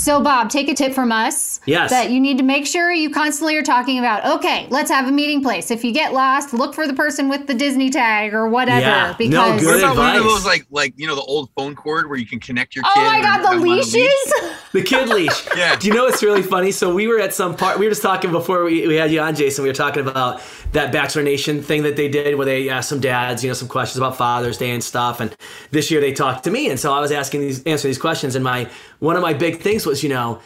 [0.02, 1.60] So, Bob, take a tip from us.
[1.68, 1.91] Yes.
[1.91, 5.12] That you need to make sure you constantly are talking about, okay, let's have a
[5.12, 5.70] meeting place.
[5.70, 8.80] If you get lost, look for the person with the Disney tag or whatever.
[8.82, 9.16] Yeah.
[9.20, 10.34] No, Because good What about one of advice.
[10.34, 12.91] those like like you know the old phone cord where you can connect your oh
[12.95, 12.99] kid?
[12.99, 13.93] Oh my and God, have the them on a leash?
[13.93, 14.34] leashes?
[14.72, 15.47] The kid leash.
[15.56, 15.76] Yeah.
[15.76, 16.72] Do you know what's really funny?
[16.72, 17.78] So we were at some part.
[17.78, 19.62] We were just talking before we, we had you on, Jason.
[19.64, 20.41] We were talking about
[20.72, 23.68] that Bachelor Nation thing that they did, where they asked some dads, you know, some
[23.68, 25.20] questions about Father's Day and stuff.
[25.20, 25.36] And
[25.70, 28.34] this year they talked to me, and so I was asking these, answering these questions.
[28.34, 28.68] And my
[28.99, 30.39] one of my big things was, you know,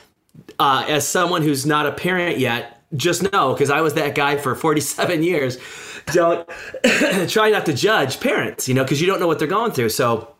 [0.59, 4.37] uh, as someone who's not a parent yet, just know because I was that guy
[4.37, 5.57] for 47 years.
[6.07, 6.47] Don't
[7.29, 9.89] try not to judge parents, you know, because you don't know what they're going through.
[9.89, 10.35] So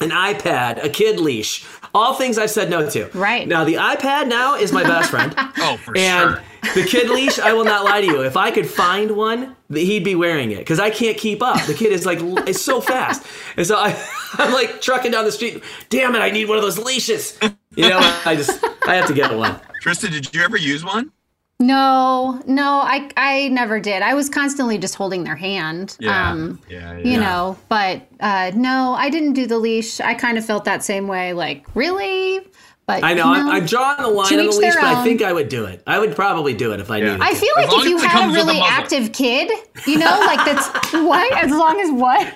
[0.00, 3.08] an iPad, a kid leash, all things I've said no to.
[3.08, 3.46] Right.
[3.46, 5.34] Now the iPad now is my best friend.
[5.62, 6.82] Oh, for and sure.
[6.82, 8.22] the kid leash, I will not lie to you.
[8.22, 11.66] If I could find one, he'd be wearing it because I can't keep up.
[11.66, 13.26] The kid is like, it's so fast.
[13.56, 13.94] And so I,
[14.34, 15.62] I'm like trucking down the street.
[15.90, 17.38] Damn it, I need one of those leashes.
[17.80, 19.58] You know, I just, I have to get one.
[19.82, 21.10] Trista, did you ever use one?
[21.58, 24.02] no, no, I, I never did.
[24.02, 25.96] I was constantly just holding their hand.
[26.08, 27.04] Um, yeah, yeah.
[27.04, 30.00] you know, but uh, no, I didn't do the leash.
[30.00, 31.34] I kind of felt that same way.
[31.34, 32.40] Like, really?
[32.86, 34.96] But I know, you I'm, I'm drawing the line To on the leash, their but
[34.96, 35.82] I think I would do it.
[35.86, 37.04] I would probably do it if I Yeah.
[37.12, 39.12] needed I feel As like if you it had a comes with a really active
[39.12, 39.50] kid,
[39.86, 41.44] you know, like that's what?
[41.44, 42.34] As long as what?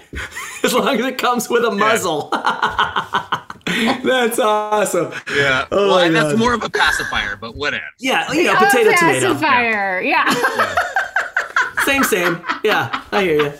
[0.62, 2.28] as long as it comes with a muzzle.
[4.02, 5.12] That's awesome.
[5.34, 5.66] Yeah.
[5.70, 6.38] Oh well, my and that's God.
[6.38, 7.84] more of a pacifier, but whatever.
[7.98, 9.26] Yeah, you know, potato, a tomato.
[9.34, 10.00] pacifier.
[10.02, 10.32] Yeah.
[11.84, 12.42] Same, same.
[12.64, 13.52] Yeah, I hear you.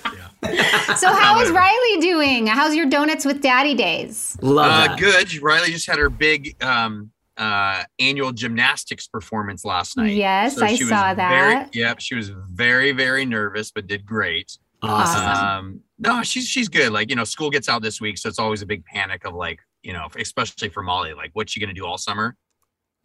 [0.97, 2.47] so how is Riley doing?
[2.47, 4.39] How's your donuts with daddy days?
[4.41, 4.99] Love Uh, that.
[4.99, 5.43] good.
[5.43, 10.15] Riley just had her big um, uh, annual gymnastics performance last night.
[10.15, 11.77] Yes, I she was saw very- that.
[11.77, 14.57] yep, she was very, very nervous, but did great.
[14.83, 15.23] Awesome.
[15.23, 15.47] Awesome.
[15.47, 16.93] Um, no, she's she's good.
[16.93, 19.35] Like you know, school gets out this week, so it's always a big panic of
[19.35, 22.37] like you know, especially for Molly, like what's she gonna do all summer?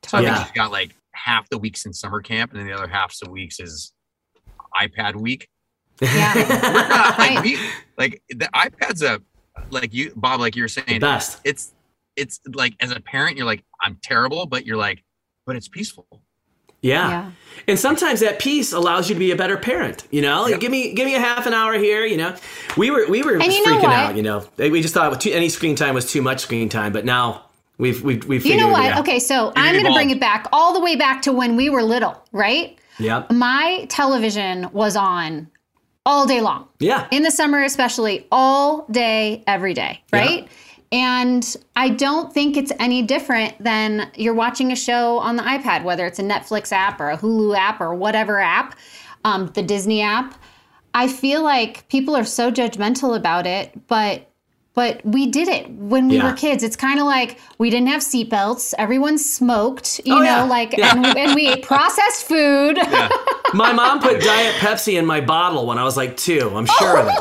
[0.06, 2.74] So I think she's got like half the weeks in summer camp, and then the
[2.74, 3.94] other half of the weeks is
[4.80, 5.50] iPad week.
[6.02, 7.16] Yeah.
[7.18, 7.60] like, we,
[7.98, 9.22] like the iPad's a
[9.70, 11.42] like you Bob, like you were saying, Best.
[11.44, 11.74] it's
[12.16, 15.04] it's like as a parent, you're like, I'm terrible, but you're like,
[15.46, 16.08] but it's peaceful.
[16.82, 17.10] Yeah.
[17.10, 17.32] Yeah.
[17.68, 20.08] And sometimes that piece allows you to be a better parent.
[20.12, 20.60] You know, like Yep.
[20.62, 22.06] give me give me a half an hour here.
[22.06, 22.36] You know,
[22.78, 24.16] we were we were And you freaking out.
[24.16, 27.06] You know, we just thought too, any screen time was too much screen time, but
[27.06, 27.46] now
[27.78, 28.92] we've we've we've You know it what?
[28.94, 29.00] out.
[29.02, 31.56] Okay, so You're I'm going to bring it back all the way back to when
[31.58, 32.78] we were little, right?
[32.98, 33.32] Yep.
[33.32, 35.48] My television was on
[36.06, 36.68] all day long.
[36.80, 37.08] Yeah.
[37.12, 40.48] in the summer especially all day every day right
[40.92, 45.84] and i don't think it's any different than you're watching a show on the ipad
[45.84, 48.76] whether it's a netflix app or a hulu app or whatever app
[49.26, 50.34] um, the disney app
[50.94, 54.26] i feel like people are so judgmental about it but
[54.76, 56.30] but we did it when we Yeah.
[56.30, 56.64] were kids.
[56.64, 58.74] It's kind of like we didn't have seatbelts.
[58.78, 60.44] Everyone smoked, you Oh, know, yeah.
[60.44, 60.96] like, Yeah.
[60.96, 62.78] and, and we ate processed food.
[63.54, 66.52] My mom put Diet Pepsi in my bottle when I was like two.
[66.56, 67.14] I'm sure of it.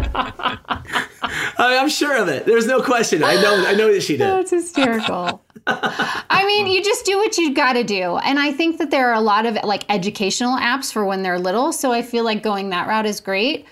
[0.00, 2.46] I mean, I'm sure of it.
[2.46, 3.22] There's no question.
[3.24, 3.64] I know.
[3.66, 4.26] I know that she did.
[4.26, 5.42] That's hysterical.
[5.66, 8.16] I mean, you just do what you got to do.
[8.18, 11.38] And I think that there are a lot of like educational apps for when they're
[11.38, 11.72] little.
[11.72, 13.66] So I feel like going that route is great.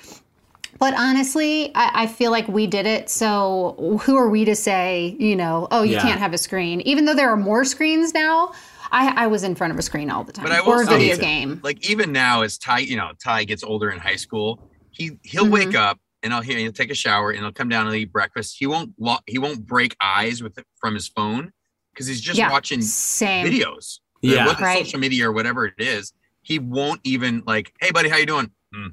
[0.79, 3.09] But honestly, I, I feel like we did it.
[3.09, 6.03] So who are we to say, you know, oh, you Yeah.
[6.03, 6.83] can't have a screen?
[6.83, 8.53] Even though there are more screens now,
[8.93, 10.83] I, I was in front of a screen all the time But I will or
[10.83, 11.61] a say- video game.
[11.65, 14.61] Like even now, as Ty, you know, Ty gets older in high school,
[14.97, 15.53] he he'll Mm-hmm.
[15.53, 18.13] wake up and I'll hear he'll take a shower and he'll come down and eat
[18.13, 18.57] breakfast.
[18.59, 21.53] He won't lo- he won't break eyes with it from his phone
[21.93, 23.47] because he's just Yeah, watching same.
[23.47, 24.01] videos.
[24.23, 24.47] Yeah.
[24.47, 24.85] whether Right.
[24.85, 26.13] social media or whatever it is.
[26.43, 28.51] He won't even like, hey buddy, how you doing?
[28.75, 28.89] Hmm.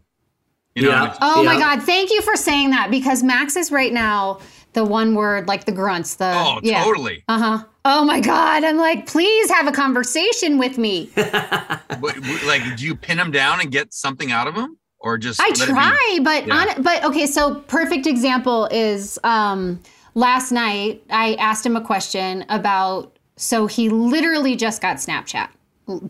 [0.76, 1.04] You know, Yeah.
[1.04, 1.82] it's- Oh my God.
[1.84, 4.40] Thank you for saying that because Max is right now
[4.74, 6.34] the one word, like the grunts, the.
[6.36, 6.84] oh, yeah.
[6.84, 7.24] totally.
[7.28, 7.64] Uh huh.
[7.86, 8.64] Oh my God.
[8.64, 11.12] I'm like, please have a conversation with me.
[11.16, 15.40] But, like, do you pin him down and get something out of him, or just
[15.40, 16.56] I try, but Yeah.
[16.56, 17.28] on, but okay.
[17.28, 19.80] So perfect example is um,
[20.16, 23.12] last night I asked him a question about.
[23.36, 25.50] So he literally just got Snapchat,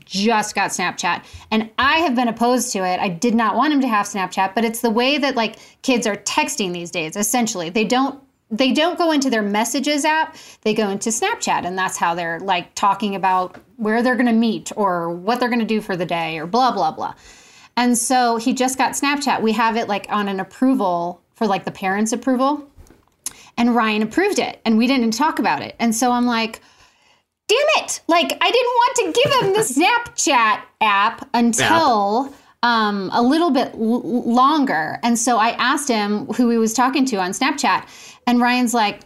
[0.06, 3.00] just got Snapchat, and I have been opposed to it.
[3.00, 6.06] I did not want him to have Snapchat, but it's the way that like kids
[6.06, 7.16] are texting these days.
[7.16, 8.20] Essentially, they don't
[8.52, 12.40] they don't go into their messages app they go into snapchat and that's how they're
[12.42, 15.96] like talking about where they're going to meet or what they're going to do for
[15.96, 17.16] the day or blah blah blah
[17.76, 19.42] and so he just got Snapchat.
[19.42, 22.70] We have it like on an approval for like the parents' approval.
[23.58, 25.76] And Ryan approved it and we didn't talk about it.
[25.80, 26.62] And so I'm like,
[27.48, 28.02] damn it.
[28.08, 29.60] Like I didn't want to give him the
[30.30, 35.00] Snapchat app until um, a little bit l- longer.
[35.04, 37.86] And so I asked him who he was talking to on Snapchat.
[38.26, 39.02] And Ryan's like,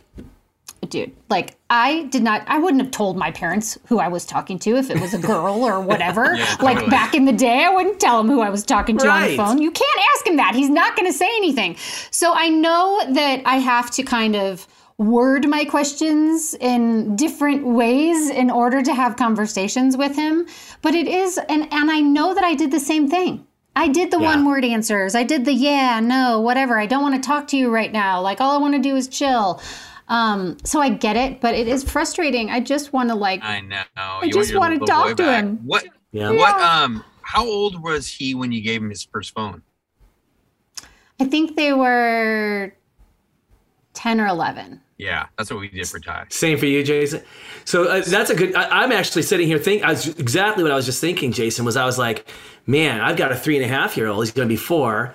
[0.90, 4.58] dude, like I did not, I wouldn't have told my parents who I was talking
[4.60, 6.36] to if it was a girl or whatever.
[6.38, 9.08] Yeah, Like back in the day, I wouldn't tell him who I was talking to
[9.08, 9.58] on the phone.
[9.62, 10.56] You can't ask him that.
[10.56, 11.76] He's not going to say anything.
[12.12, 14.68] So I know that I have to kind of
[14.98, 20.48] word my questions in different ways in order to have conversations with him.
[20.82, 23.46] But it is, and, and I know that I did the same thing.
[23.76, 24.30] I did the Yeah.
[24.36, 25.14] one word answers.
[25.14, 26.80] I did the yeah, no, whatever.
[26.80, 28.20] I don't want to talk to you right now.
[28.22, 29.62] Like all I want to do is chill.
[30.10, 32.50] Um, so I get it, but it is frustrating.
[32.50, 33.84] I just want to like I know.
[33.98, 35.60] I just wanna talk to him.
[35.66, 35.86] What?
[36.12, 36.32] Yeah.
[36.32, 36.60] What?
[36.62, 37.04] Um.
[37.22, 39.62] How old was he when you gave him his first phone?
[41.20, 42.74] I think they were
[43.96, 44.80] 10 or 11.
[44.98, 46.26] Yeah, that's what we did for Ty.
[46.30, 47.22] Same for you, Jason.
[47.66, 48.56] So uh, that's a good.
[48.56, 49.86] I, I'm actually sitting here thinking.
[49.86, 51.32] I was exactly what I was just thinking.
[51.32, 51.78] Jason was.
[51.78, 52.28] I was like,
[52.66, 54.24] man, I've got a three and a half year old.
[54.24, 55.14] He's going to be four.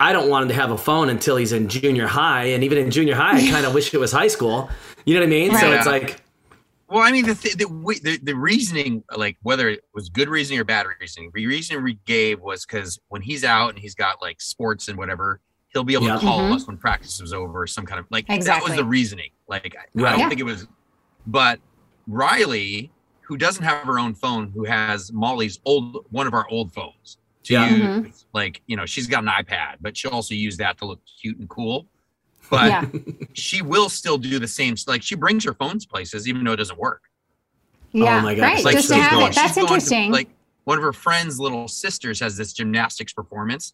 [0.00, 2.78] I don't want him to have a phone until he's in junior high, and even
[2.78, 4.70] in junior high, I kind of wish it was high school.
[5.04, 5.54] You know what I mean?
[5.54, 6.22] So it's like,
[6.88, 10.28] Well, I mean, the, th- the we- the the reasoning, like whether it was good
[10.30, 13.94] reasoning or bad reasoning, the reasoning we gave was because when he's out and he's
[13.94, 16.14] got like sports and whatever, he'll be able Yeah.
[16.14, 16.54] to call Mhm.
[16.56, 18.68] us when practice was over, or some kind of like exactly.
[18.68, 19.30] that was the reasoning.
[19.48, 20.28] Like I- I don't Yeah.
[20.30, 20.66] think it was,
[21.26, 21.60] but
[22.06, 22.90] Riley,
[23.20, 27.18] who doesn't have her own phone, who has Molly's old one of our old phones
[27.44, 27.70] to Yeah.
[27.70, 28.24] use, Mhm.
[28.32, 31.38] like you know, she's got an iPad, but she'll also use that to look cute
[31.38, 31.86] and cool.
[32.50, 32.84] But yeah.
[33.32, 34.74] she will still do the same.
[34.86, 37.02] Like she brings her phones places, even though it doesn't work.
[37.92, 38.20] Yeah.
[38.20, 38.42] my God.
[38.42, 38.64] Right.
[38.64, 39.34] Like just to she's have going- it.
[39.34, 40.12] That's she's going to, interesting.
[40.12, 40.28] like
[40.64, 43.72] one of her friends' little sisters has this gymnastics performance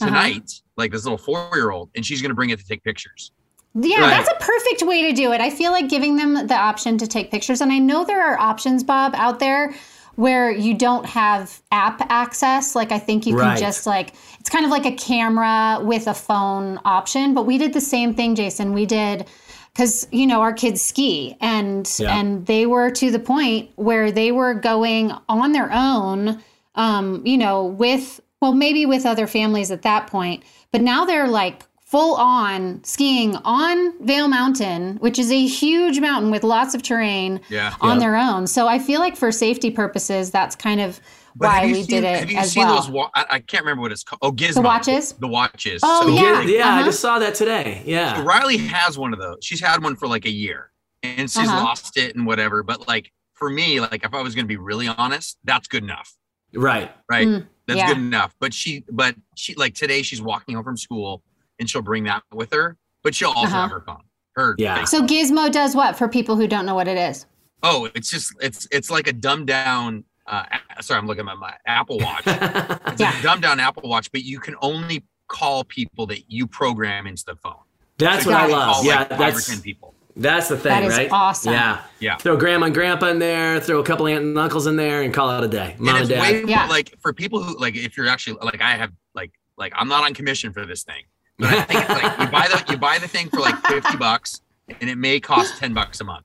[0.00, 0.06] Uh-huh.
[0.06, 3.30] tonight, like this little four-year-old, and she's going to bring it to take pictures.
[3.76, 4.10] Yeah, Right.
[4.10, 5.40] that's a perfect way to do it.
[5.40, 7.60] I feel like giving them the option to take pictures.
[7.60, 9.74] And I know there are options, Bob, out there
[10.16, 12.74] where you don't have app access.
[12.74, 16.14] Like I think you can just like it's kind of like a camera with a
[16.14, 17.34] phone option.
[17.34, 18.72] But we did the same thing, Jason.
[18.72, 19.26] We did
[19.72, 22.16] because you know our kids ski and Yeah.
[22.16, 26.40] and they were to the point where they were going on their own
[26.76, 31.26] um you know with well maybe with other families at that point but now they're
[31.28, 31.62] like
[31.94, 37.40] full on skiing on Vail Mountain which is a huge mountain with lots of terrain
[37.48, 37.72] Yeah.
[37.80, 37.98] on Yeah.
[38.00, 41.00] their own so I feel like for safety purposes that's kind of
[41.36, 42.90] why we seen, did it Have you as seen well those?
[42.90, 44.18] Wa- I, I can't remember what it's called.
[44.22, 44.54] Oh, Gizmo.
[44.54, 45.12] The watches?
[45.12, 45.80] The watches.
[45.84, 46.42] Oh, So yeah.
[46.42, 46.84] yeah, yeah I uh-huh.
[46.86, 47.82] just saw that today.
[47.84, 48.22] Yeah.
[48.22, 49.38] Riley has one of those.
[49.42, 50.70] She's had one for like a year,
[51.02, 51.64] and she's Uh-huh.
[51.64, 52.62] lost it and whatever.
[52.62, 55.82] But like for me, like if I was going to be really honest, that's good
[55.82, 56.14] enough.
[56.54, 56.92] Right.
[57.10, 57.26] Right.
[57.26, 57.88] Mm, That's yeah.
[57.88, 58.32] good enough.
[58.38, 61.20] But she, but she, like today, she's walking home from school,
[61.58, 62.76] and she'll bring that with her.
[63.02, 63.60] But she'll also Uh-huh.
[63.62, 64.02] have her phone.
[64.36, 64.54] Her.
[64.58, 64.78] Yeah.
[64.78, 64.90] face.
[64.90, 67.26] so Gizmo does what for people who don't know what it is
[67.62, 70.04] Oh, it's just it's it's like a dumbed down.
[70.26, 70.44] Uh,
[70.80, 72.24] sorry, I'm looking at my Apple Watch.
[72.26, 73.18] It's Yeah.
[73.18, 77.24] a dumbed down Apple Watch, but you can only call people that you program into
[77.24, 77.54] the phone.
[77.98, 78.74] That's So what I love.
[78.74, 79.94] call, Yeah, like, five that's or ten people.
[80.16, 81.08] that's the thing, That is right?
[81.12, 81.52] awesome.
[81.54, 81.82] Yeah.
[82.00, 82.16] Yeah.
[82.16, 85.14] Throw grandma and grandpa in there, throw a couple aunt and uncles in there, and
[85.14, 85.76] call it a day.
[85.78, 86.20] Mom and and it's dad.
[86.32, 86.66] way more, Yeah.
[86.66, 90.04] like for people who like if you're actually like I have like like I'm not
[90.04, 91.04] on commission for this thing,
[91.38, 93.96] but I think it's like you buy the you buy the thing for like fifty
[93.96, 94.40] bucks,
[94.80, 96.24] and it may cost ten bucks a month.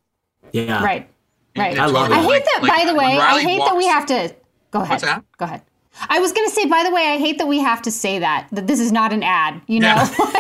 [0.52, 0.84] yeah.
[0.84, 1.10] right
[1.58, 1.78] Right.
[1.78, 2.14] I love it.
[2.14, 2.60] I hate like- that.
[2.62, 4.34] like, by the way, I Riley hate that we have to.
[4.72, 4.92] Go ahead.
[4.92, 5.24] What's that?
[5.38, 5.62] Go ahead.
[6.08, 6.66] I was gonna say.
[6.66, 9.12] By the way, I hate that we have to say that that this is not
[9.12, 9.60] an ad.
[9.68, 9.96] You know.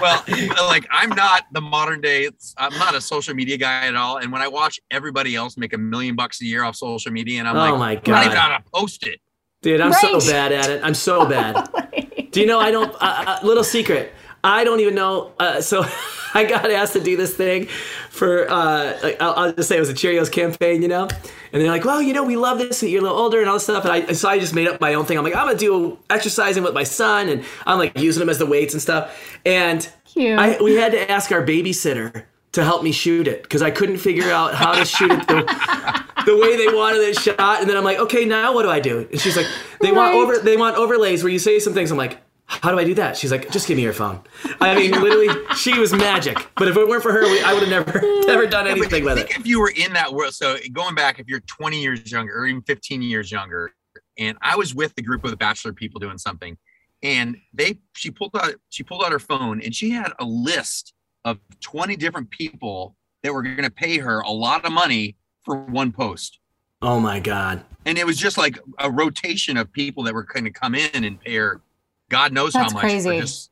[0.00, 0.22] well,
[0.68, 2.28] like I'm not the modern day.
[2.58, 4.18] I'm not a social media guy at all.
[4.18, 7.40] And when I watch everybody else make a million bucks a year off social media,
[7.40, 8.50] and I'm like, Oh like, my I don't even know God.
[8.52, 9.20] how to post it.
[9.62, 10.00] Dude, I'm Right.
[10.00, 10.82] so bad at it.
[10.84, 11.68] I'm so bad.
[12.36, 12.94] Do you know I don't?
[12.96, 14.12] Uh, uh, little secret.
[14.44, 15.32] I don't even know.
[15.38, 15.86] Uh, so
[16.34, 17.64] I got asked to do this thing
[18.10, 18.46] for.
[18.50, 21.04] Uh, like, I'll, I'll just say it was a Cheerios campaign, you know.
[21.04, 22.82] And they're like, "Well, you know, we love this.
[22.82, 24.68] And you're a little older and all this stuff." And I, so I just made
[24.68, 25.16] up my own thing.
[25.16, 28.38] I'm like, I'm gonna do exercising with my son, and I'm like using him as
[28.38, 29.18] the weights and stuff.
[29.46, 29.90] And
[30.38, 33.96] I, we had to ask our babysitter to help me shoot it because I couldn't
[33.96, 37.60] figure out how to shoot it the, the way they wanted it shot.
[37.60, 39.08] And then I'm like, okay, now what do I do?
[39.10, 39.46] And she's like,
[39.80, 41.90] they want over they want overlays where you say some things.
[41.90, 43.16] I'm like, how do I do that?
[43.16, 44.20] She's like, just give me your phone.
[44.60, 46.48] I mean, literally, she was magic.
[46.56, 49.18] But if it weren't for her, we, I would have never never done anything with
[49.18, 49.40] think it.
[49.40, 52.46] if you were in that world, so going back, if you're 20 years younger or
[52.46, 53.72] even 15 years younger,
[54.18, 56.56] and I was with the group of the bachelor people doing something,
[57.02, 60.94] and they she pulled out she pulled out her phone and she had a list
[61.24, 65.56] of 20 different people that were going to pay her a lot of money for
[65.56, 66.38] one post.
[66.82, 67.64] Oh my god.
[67.84, 71.04] And it was just like a rotation of people that were going to come in
[71.04, 71.60] and pay her
[72.08, 72.82] God knows That's how much.
[72.82, 73.20] for crazy.
[73.20, 73.50] just,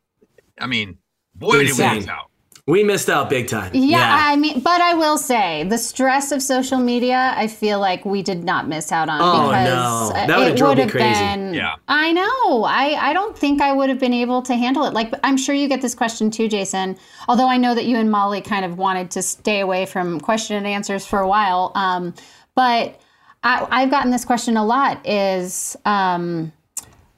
[0.61, 0.99] I mean,
[1.35, 1.95] boy, did we Insane.
[1.97, 2.31] lose out.
[2.67, 3.73] We missed out big time.
[3.75, 8.07] Yeah, I mean, but I will say the stress of social media, I feel like
[8.07, 10.13] we did not miss out on Oh, because no.
[10.27, 11.13] That would've it would have crazy.
[11.21, 11.53] been.
[11.53, 11.75] Yeah.
[11.89, 12.65] I know.
[12.65, 14.95] I I don't think I would have been able to handle it.
[14.95, 16.97] Like I'm sure you get this question too, Jason.
[17.29, 20.57] Although I know that you and Molly kind of wanted to stay away from question
[20.57, 21.71] and answers for a while.
[21.75, 22.15] Um,
[22.55, 22.99] but
[23.43, 26.51] I, I've gotten this question a lot: is um,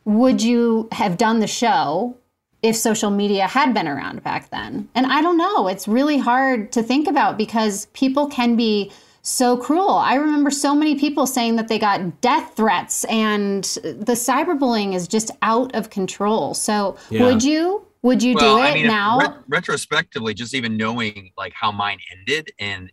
[0.07, 2.17] would you have done the show
[2.63, 4.89] if social media had been around back then?
[4.95, 5.69] And I don't know.
[5.69, 8.91] It's really hard to think about because people can be
[9.23, 9.91] so cruel.
[9.91, 15.09] I remember so many people saying that they got death threats and the cyberbullying is
[15.09, 16.55] just out of control.
[16.55, 17.25] So, Yeah.
[17.25, 19.19] would you would you do it I mean, now?
[19.19, 22.93] ret- retrospectively, just even knowing like how mine ended, and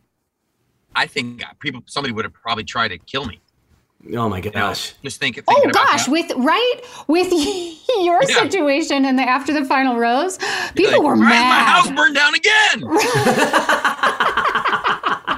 [0.95, 3.39] I think uh, people, somebody would have probably tried to kill me.
[4.16, 4.93] Oh my You know, gosh.
[5.04, 6.12] just think, Oh thinking about gosh, that.
[6.12, 7.32] with right with
[8.01, 8.41] your Yeah.
[8.43, 10.38] situation and the after the final rose,
[10.76, 11.30] people Like, were mad.
[11.30, 12.84] my house burned down again.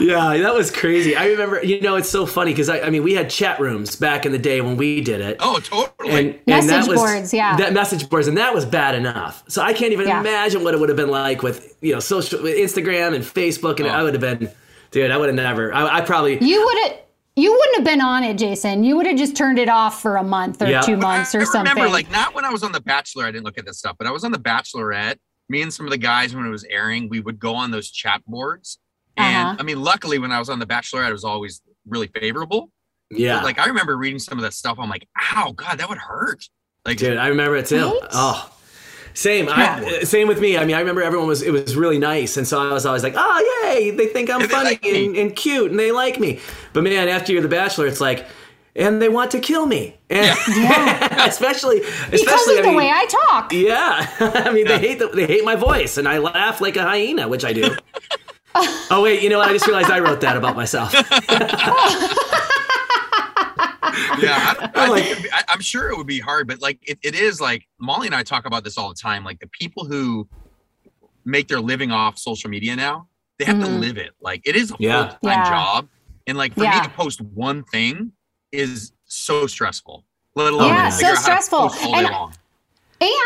[0.00, 1.16] Yeah, that was crazy.
[1.16, 3.96] I remember, you know, it's so funny because I, I mean, we had chat rooms
[3.96, 5.36] back in the day when we did it.
[5.40, 6.10] oh, totally.
[6.10, 7.56] and, and Message that was, boards, yeah.
[7.56, 9.42] That message boards, and that was bad enough.
[9.48, 10.20] So I can't even Yeah.
[10.20, 13.78] imagine what it would have been like with you know social with Instagram and Facebook,
[13.80, 13.92] and Oh.
[13.92, 14.50] I would have been,
[14.90, 15.72] dude, I would have never.
[15.74, 16.38] I, I probably.
[16.44, 16.98] You would have.
[17.38, 18.82] You wouldn't have been on it, Jason.
[18.82, 20.80] You would have just turned it off for a month or Yeah.
[20.80, 21.68] two But months I or something.
[21.68, 23.78] I remember, like, not when I was on The Bachelor, I didn't look at this
[23.78, 25.16] stuff, but I was on The Bachelorette.
[25.48, 27.90] Me and some of the guys, when it was airing, we would go on those
[27.90, 28.78] chat boards.
[29.16, 29.56] And Uh-huh.
[29.60, 32.70] I mean, luckily, when I was on The Bachelorette, it was always really favorable.
[33.10, 34.76] Yeah, But, like, I remember reading some of that stuff.
[34.80, 36.44] I'm like, ow, God, that would hurt.
[36.84, 37.84] Like, dude, I remember it too.
[37.84, 38.08] Right?
[38.12, 38.50] Oh.
[39.18, 40.56] Same, I, same with me.
[40.56, 43.02] I mean, I remember everyone was it was really nice, and so I was always
[43.02, 43.90] like, "Oh, yay!
[43.90, 46.38] They think I'm Yeah, funny like and, and cute, and they like me."
[46.72, 48.26] But man, after you're the Bachelor, it's like,
[48.76, 50.38] and they want to kill me, and
[51.28, 53.52] especially, because especially of I the way I talk.
[53.52, 56.84] Yeah, I mean they hate the, they hate my voice, and I laugh like a
[56.84, 57.74] hyena, which I do.
[58.54, 59.48] oh wait, you know what?
[59.48, 60.94] I just realized I wrote that about myself.
[64.22, 66.60] yeah, I, I I'm like- think be, I, I'm sure it would be hard, but
[66.60, 69.24] like it, it is like Molly and I talk about this all the time.
[69.24, 70.28] Like the people who
[71.24, 73.80] make their living off social media now, they have to Mhm.
[73.80, 74.10] live it.
[74.20, 75.08] Like it is a Yeah.
[75.10, 75.44] full time Yeah.
[75.50, 75.88] job,
[76.26, 76.78] and like for Yeah.
[76.80, 78.12] me to post one thing
[78.52, 80.04] is so stressful.
[80.34, 81.58] Let alone Yeah, so figure out how to stressful.
[81.68, 82.38] post all day And-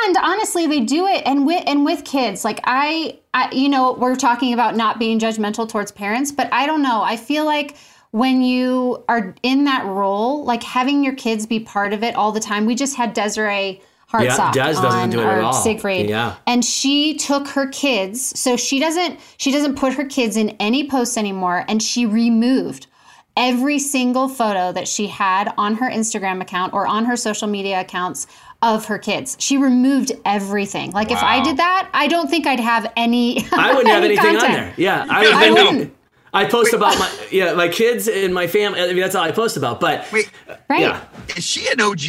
[0.05, 3.93] And honestly, they do it, and with and with kids, like I, I, you know,
[3.93, 7.03] we're talking about not being judgmental towards parents, but I don't know.
[7.03, 7.77] I feel like
[8.13, 12.31] when you are in that role, like having your kids be part of it all
[12.33, 12.65] the time.
[12.67, 15.53] We just had Desiree Hartsock Des doesn't on do it at our all.
[15.55, 16.35] Siegfried, Yeah.
[16.47, 18.39] and she took her kids.
[18.39, 22.87] So she doesn't she doesn't put her kids in any posts anymore, and she removed
[23.35, 27.81] every single photo that she had on her Instagram account or on her social media
[27.81, 28.27] accounts
[28.61, 29.39] of her kids.
[29.41, 30.91] She removed everything.
[30.91, 33.39] Like if I did that, I don't think I'd have any.
[33.53, 34.53] I wouldn't have any anything on content.
[34.53, 34.75] there.
[34.77, 35.95] Yeah, I, I wouldn't.
[36.33, 38.81] I post about my yeah my kids and my family.
[38.81, 39.81] I mean, that's all I post about.
[39.81, 40.31] But Wait,
[40.69, 40.81] Right?
[40.81, 41.05] yeah,
[41.37, 42.01] is she an OG?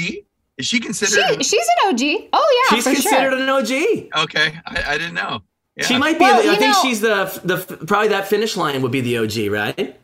[0.57, 1.43] Is she considered?
[1.43, 2.29] She, she's an OG.
[2.31, 3.41] Oh yeah, she's for considered sure.
[3.41, 4.23] an OG.
[4.25, 5.41] okay, I, I didn't know.
[5.75, 5.85] Yeah.
[5.85, 6.25] She might be.
[6.25, 9.51] Well, I think know- she's the the probably that finish line would be the OG,
[9.51, 9.99] right?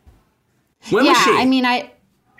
[0.90, 1.30] When yeah, was she?
[1.36, 1.90] I mean, I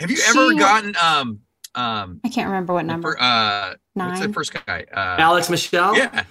[0.01, 1.41] Have you she ever gotten um
[1.75, 3.13] um I can't remember what number.
[3.13, 4.85] for, uh what's the first guy?
[4.93, 5.97] Uh, Alex Michel.
[5.97, 6.25] Yeah.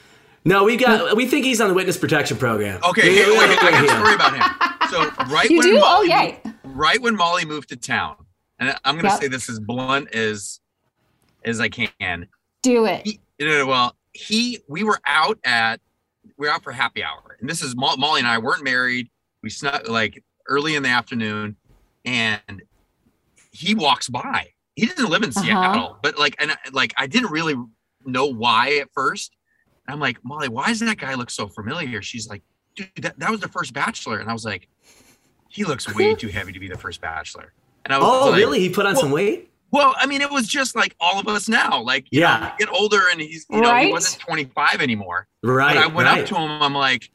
[0.46, 1.16] No, we got.
[1.16, 2.80] We think he's on the witness protection program.
[2.84, 4.70] Okay, We- hey, we wait, gotta I go got a story about him.
[4.90, 5.78] So right You when do?
[5.78, 6.40] Oh, Molly yay.
[6.44, 8.16] moved, right when Molly moved to town,
[8.60, 9.22] and I'm gonna Yep.
[9.22, 10.60] say this as blunt as
[11.46, 12.28] as I can.
[12.64, 13.06] Do it.
[13.06, 15.80] He, you know, well, he we were out at
[16.38, 19.10] we were out for happy hour, and this is Molly and I weren't married.
[19.44, 21.56] We snuck like early in the afternoon,
[22.06, 22.42] and
[23.52, 24.48] he walks by.
[24.76, 25.42] He didn't live in Uh-huh.
[25.44, 27.56] Seattle, but like, and like I didn't really
[28.06, 29.36] know why at first.
[29.90, 32.04] And I'm like, Molly, why does that guy look so familiar?
[32.04, 32.44] She's like,
[32.76, 34.68] dude, that, that was the first Bachelor, and I was like,
[35.48, 37.54] he looks way too heavy to be the first Bachelor.
[37.86, 38.60] And I was like, Oh, like, really?
[38.60, 39.52] He put on Well, some weight.
[39.72, 41.82] well, I mean, it was just like all of us now.
[41.82, 42.38] Like, you Yeah.
[42.40, 43.88] know, you get older and he's, you know, Right.
[43.88, 45.28] he wasn't 25 anymore.
[45.42, 45.74] Right.
[45.74, 46.22] But I went right.
[46.22, 46.62] up to him.
[46.62, 47.10] I'm like,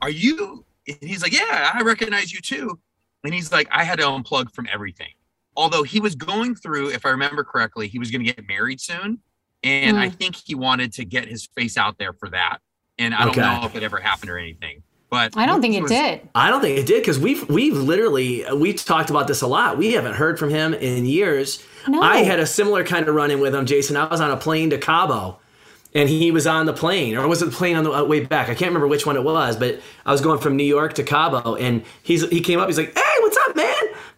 [0.00, 2.78] "Are you?" And he's like, "Yeah, I recognize you too."
[3.24, 5.08] And he's like, "I had to unplug from everything."
[5.56, 8.80] Although he was going through, if I remember correctly, he was going to get married
[8.80, 9.18] soon,
[9.64, 12.58] and I think he wanted to get his face out there for that.
[12.98, 13.40] And I Okay.
[13.40, 14.82] don't know if it ever happened or anything.
[15.10, 16.20] But I don't think it was- did.
[16.34, 19.76] I don't think it did because we've we've literally we talked about this a lot.
[19.76, 21.62] We haven't heard from him in years.
[21.86, 22.00] No.
[22.00, 23.96] I had a similar kind of run in with him, Jason.
[23.96, 25.38] I was on a plane to Cabo,
[25.94, 28.20] and he was on the plane, or was it the plane on the uh, way
[28.20, 28.44] back?
[28.48, 31.02] I can't remember which one it was, but I was going from New York to
[31.02, 32.68] Cabo, and he's he came up.
[32.68, 33.11] He's like, "Hey, what's up, man?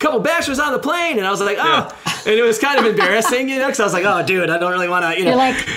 [0.04, 1.88] Couple bachelors on the plane," and I was like, "Oh,"
[2.26, 4.58] and it was kind of embarrassing, you know, because I was like, "Oh, dude, I
[4.58, 5.68] don't really want to, you know." You're like,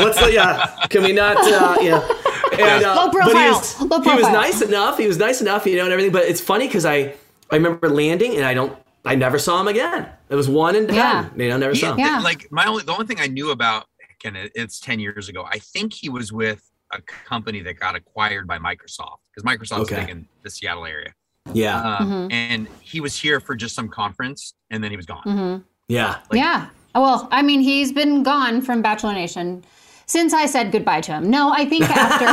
[0.00, 0.74] What's the yeah?
[0.88, 1.36] Can we not?
[1.38, 2.18] Uh, you know,
[2.52, 4.96] And, uh, Low but he profile, was, low he was nice enough.
[4.98, 6.12] He was nice enough, you know, and everything.
[6.12, 7.14] But it's funny because I,
[7.50, 10.08] I remember landing and I don't, I never saw him again.
[10.30, 10.96] It was one and done.
[10.96, 11.28] Yeah.
[11.36, 11.98] You know, never He- saw him.
[11.98, 12.20] Yeah.
[12.20, 13.86] Like my only, the only thing I knew about,
[14.20, 15.44] again, it- it's 10 years ago.
[15.50, 16.62] I think he was with
[16.92, 20.00] a company that got acquired by Microsoft because Microsoft's Okay.
[20.02, 21.12] big in the Seattle area.
[21.52, 22.32] Yeah, Uh, Mhm.
[22.32, 25.22] And he was here for just some conference and then he was gone.
[25.22, 25.56] hmm
[25.88, 26.16] yeah.
[26.30, 26.66] Like- yeah.
[26.94, 29.64] Well, I mean, he's been gone from Bachelor Nation
[30.06, 31.30] since I said goodbye to him.
[31.30, 32.26] No, I think after.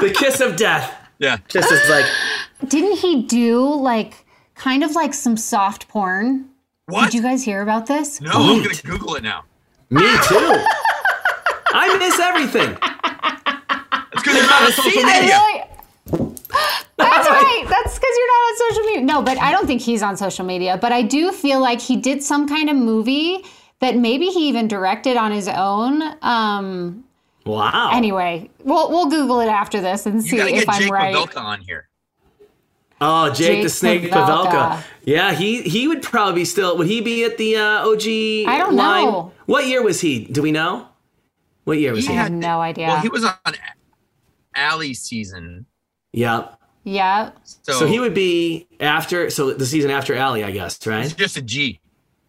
[0.00, 0.94] the kiss of death.
[1.18, 1.38] Yeah.
[1.48, 2.06] Just as like,
[2.68, 6.46] didn't he do like kind of like some soft porn?
[6.86, 7.06] What?
[7.06, 8.20] Did you guys hear about this?
[8.20, 9.44] no, I'm going to Google it now.
[9.90, 10.64] me too.
[11.72, 12.70] I miss everything.
[14.12, 15.38] It's because you're not on social media.
[15.38, 15.62] Really?
[16.96, 17.64] That's right.
[17.68, 19.00] That's because you're not on social media.
[19.02, 20.78] No, but I don't think he's on social media.
[20.80, 23.44] But I do feel like he did some kind of movie
[23.80, 26.02] that maybe he even directed on his own.
[26.22, 27.04] Um,
[27.46, 27.90] Wow.
[27.92, 31.14] anyway, we'll we'll Google it after this and see if get I'm Jake right.
[31.14, 31.88] Pavelka on here.
[33.00, 34.50] Oh, Jake, Jake the Snake Pavelka.
[34.50, 34.84] Pavelka.
[35.06, 36.76] Yeah, he he would probably still.
[36.76, 38.02] Would he be at the uh, OG?
[38.46, 39.04] I don't line?
[39.06, 39.32] know.
[39.46, 40.26] What year was he?
[40.26, 40.86] Do we know?
[41.64, 42.18] What year was He he?
[42.18, 42.88] I have no idea.
[42.88, 43.34] Well, he was on
[44.54, 45.64] Alley season.
[46.12, 46.48] yeah.
[46.84, 47.30] Yeah.
[47.44, 49.30] So, So he would be after.
[49.30, 51.14] So the season after Allie, I guess, He's right?
[51.16, 51.80] just a G.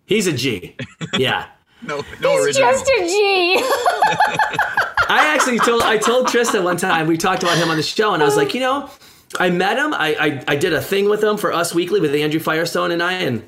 [0.05, 0.75] He's a G.
[1.17, 1.47] Yeah.
[1.83, 2.71] No, no He's original.
[2.71, 3.55] just a G.
[5.09, 8.13] I actually told I told Trista one time we talked about him on the show,
[8.13, 8.89] and I was like, you know,
[9.39, 9.93] I met him.
[9.93, 13.01] I I, I did a thing with him for Us Weekly with Andrew Firestone and
[13.01, 13.47] I, and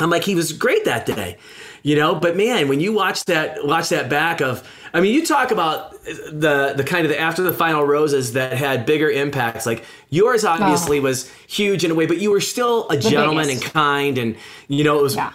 [0.00, 1.36] I'm like, he was great that day,
[1.88, 2.14] you know.
[2.14, 4.62] But man, when you watch that watch that back of,
[4.92, 8.52] I mean, you talk about the the kind of the after the final roses that
[8.52, 9.64] had bigger impacts.
[9.64, 13.64] Like yours obviously was huge in a way, but you were still a gentleman biggest.
[13.64, 14.36] and kind, and
[14.68, 15.32] you know it was Yeah.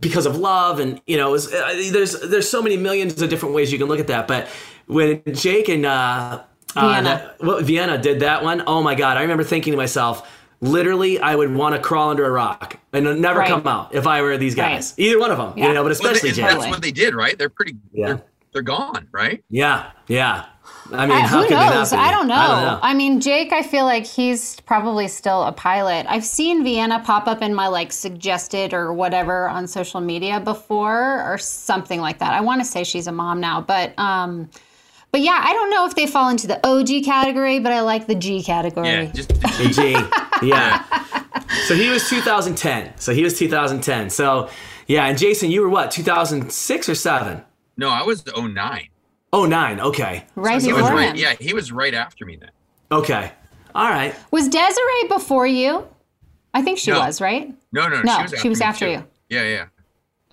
[0.00, 3.28] because of love and you know it was, uh, there's there's so many millions of
[3.28, 4.48] different ways you can look at that but
[4.86, 6.40] when jake and uh,
[6.74, 10.26] uh that, well, vienna did that one oh my god i remember thinking to myself
[10.60, 13.48] literally i would want to crawl under a rock and never Right.
[13.48, 15.68] come out if i were these guys either one of them Yeah.
[15.68, 17.36] you know but Well, especially they- jake that's what they did, right?
[17.38, 17.76] They're pretty.
[17.92, 18.06] Yeah.
[18.06, 19.44] They're, they're gone, right?
[19.50, 20.46] yeah yeah
[20.92, 21.90] i mean Uh, how who could they not knows?
[21.90, 21.96] be?
[21.98, 22.34] I don't know.
[22.34, 26.06] i don't know I mean, Jake, I feel like he's probably still a pilot.
[26.08, 31.22] I've seen Vienna pop up in my like suggested or whatever on social media before
[31.30, 32.32] or something like that.
[32.32, 34.48] I want to say she's a mom now, but um
[35.12, 38.06] but yeah, I don't know if they fall into the OG category, but I like
[38.06, 38.88] the G category.
[38.88, 39.04] Yeah.
[39.12, 39.96] Just The G.
[40.46, 40.84] Yeah.
[41.66, 42.92] so he was 2010.
[42.98, 44.10] So he was 2010.
[44.10, 44.50] So
[44.86, 45.90] yeah, and Jason, you were what?
[45.90, 47.42] 2006 or 7?
[47.78, 47.88] no.
[47.88, 48.88] I was 09.
[49.34, 50.24] 09, Okay.
[50.34, 51.08] right He before oh was right.
[51.10, 51.16] him.
[51.16, 52.50] Yeah, he was right after me then.
[52.92, 53.32] Okay.
[53.74, 54.14] All right.
[54.30, 55.86] Was Desiree before you?
[56.54, 57.00] I think she No.
[57.00, 57.54] was, right?
[57.72, 58.92] No, no, No, she was after, she was me, after too.
[58.92, 59.04] you.
[59.28, 59.64] Yeah, yeah.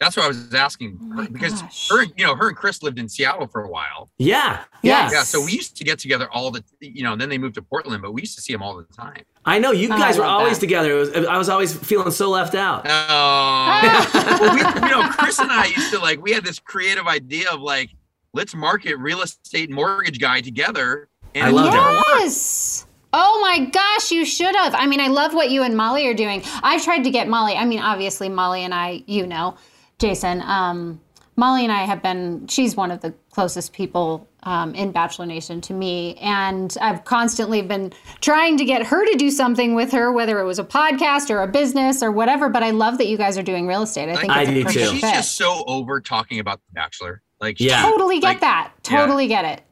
[0.04, 1.90] That's what I was asking oh my because gosh.
[1.90, 4.10] her, you know, her and Chris lived in Seattle for a while.
[4.18, 4.64] Yeah.
[4.82, 5.04] Yeah.
[5.04, 5.12] Yes.
[5.14, 7.14] Yeah, so we used to get together all the, you know.
[7.14, 9.24] And Then they moved to Portland, but we used to see them all the time.
[9.46, 10.60] I know you Oh, guys were always that.
[10.60, 10.92] together.
[10.92, 12.86] It was, I was always feeling so left out.
[12.86, 14.10] Oh,
[14.42, 16.22] well, we, you know, Chris and I used to like.
[16.22, 17.90] We had this creative idea of like,
[18.34, 21.08] let's market real estate mortgage guy together.
[21.36, 22.86] And I it love never Yes.
[23.16, 24.74] Oh my gosh, you should have.
[24.74, 26.42] I mean, I love what you and Molly are doing.
[26.64, 27.54] I've tried to get Molly.
[27.54, 29.56] I mean, obviously, Molly and I, you know,
[30.00, 30.42] Jason.
[30.42, 31.00] Um,
[31.36, 32.46] Molly and I have been.
[32.48, 37.64] She's one of the closest people um, in Bachelor Nation to me, and I've constantly
[37.64, 37.92] been
[38.22, 41.42] trying to get her to do something with her, whether it was a podcast or
[41.42, 42.50] a business or whatever.
[42.50, 44.10] But I love that you guys are doing real estate.
[44.10, 44.92] I think I it's a do perfect too.
[44.92, 45.14] She's fit.
[45.16, 47.24] just so over talking about the Bachelor.
[47.42, 47.82] Like, Yeah.
[47.82, 48.72] totally get like, that.
[48.88, 48.98] yeah.
[49.00, 49.64] Totally get it.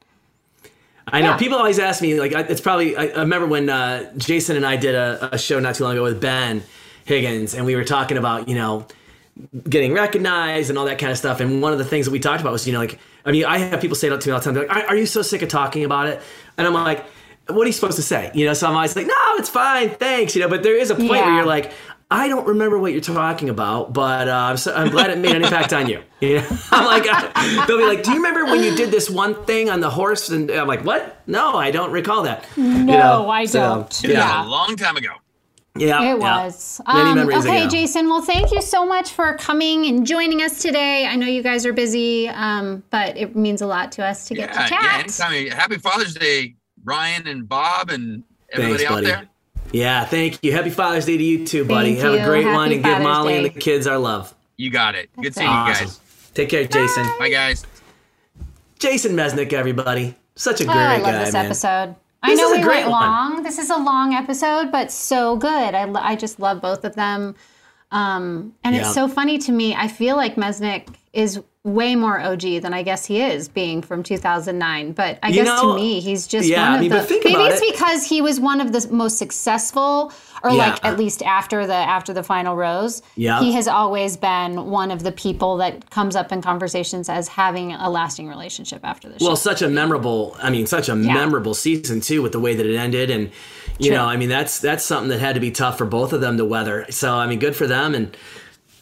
[1.07, 1.37] I know Yeah.
[1.37, 4.77] people always ask me like it's probably I, I remember when uh, Jason and I
[4.77, 6.63] did a, a show not too long ago with Ben
[7.05, 8.85] Higgins and we were talking about you know
[9.69, 12.19] getting recognized and all that kind of stuff and one of the things that we
[12.19, 14.33] talked about was you know like I mean I have people say it to me
[14.33, 16.21] all the time they're like are, are you so sick of talking about it
[16.57, 17.05] and I'm like
[17.47, 19.89] what are you supposed to say you know so I'm always like no it's fine
[19.91, 21.71] thanks you know but there is a point where you're like
[22.13, 25.33] I don't remember what you're talking about, but uh, I'm, so, I'm glad it made
[25.33, 26.03] an impact on you.
[26.19, 26.47] You know?
[26.71, 27.03] I'm like,
[27.67, 30.27] they'll be like, "Do you remember when you did this one thing on the horse?"
[30.27, 31.21] And I'm like, "What?
[31.25, 34.03] No, I don't recall that." No, I don't.
[34.03, 34.45] it was Yeah.
[34.45, 35.13] a long time ago.
[35.75, 36.43] Yeah, It yeah.
[36.43, 36.81] was.
[36.85, 37.69] Many Um, okay, ago.
[37.69, 38.09] Jason.
[38.09, 41.07] Well, thank you so much for coming and joining us today.
[41.07, 44.35] I know you guys are busy, um, but it means a lot to us to
[44.35, 44.81] get Yeah, to yeah.
[44.81, 45.23] chat.
[45.29, 45.57] Anytime.
[45.57, 49.07] Happy Father's Day, Ryan and Bob and everybody Thanks, out buddy.
[49.07, 49.27] there.
[49.71, 50.51] Yeah, thank you.
[50.51, 51.93] Happy Father's Day to you too, buddy.
[51.93, 52.19] Thank Have you.
[52.19, 54.33] a great Happy one and give Father's Molly and the kids our love.
[54.57, 55.09] You got it.
[55.15, 55.65] Good That's seeing right.
[55.67, 55.85] you Awesome.
[55.87, 55.99] guys.
[56.33, 57.07] Take care, Jason.
[57.17, 57.65] Bye, guys.
[58.79, 60.15] Jason Mesnick, everybody.
[60.35, 60.93] Such a Oh, great guy.
[60.95, 61.45] I love guy, this man.
[61.45, 61.95] episode.
[62.23, 63.01] I know we great went one.
[63.01, 63.43] long.
[63.43, 65.73] This is a long episode, but so good.
[65.75, 67.35] I, I just love both of them.
[67.91, 68.81] Um, and Yeah.
[68.81, 69.75] it's so funny to me.
[69.75, 74.01] I feel like Mesnick is way more OG than I guess he is, being from
[74.01, 74.93] 2009.
[74.93, 76.95] But I You guess know, to me, he's just yeah, one I of mean, the.
[76.97, 77.71] but think maybe about it's it.
[77.73, 80.11] because he was one of the most successful,
[80.43, 83.03] or like at least after the after the final rose.
[83.15, 83.41] Yeah.
[83.41, 87.73] he has always been one of the people that comes up in conversations as having
[87.73, 89.25] a lasting relationship after the show.
[89.27, 92.65] Well, such a memorable, I mean, such a memorable season too, with the way that
[92.65, 93.29] it ended, and
[93.77, 93.97] you True.
[93.97, 96.37] know, I mean, that's that's something that had to be tough for both of them
[96.37, 96.87] to weather.
[96.89, 98.17] So, I mean, good for them, and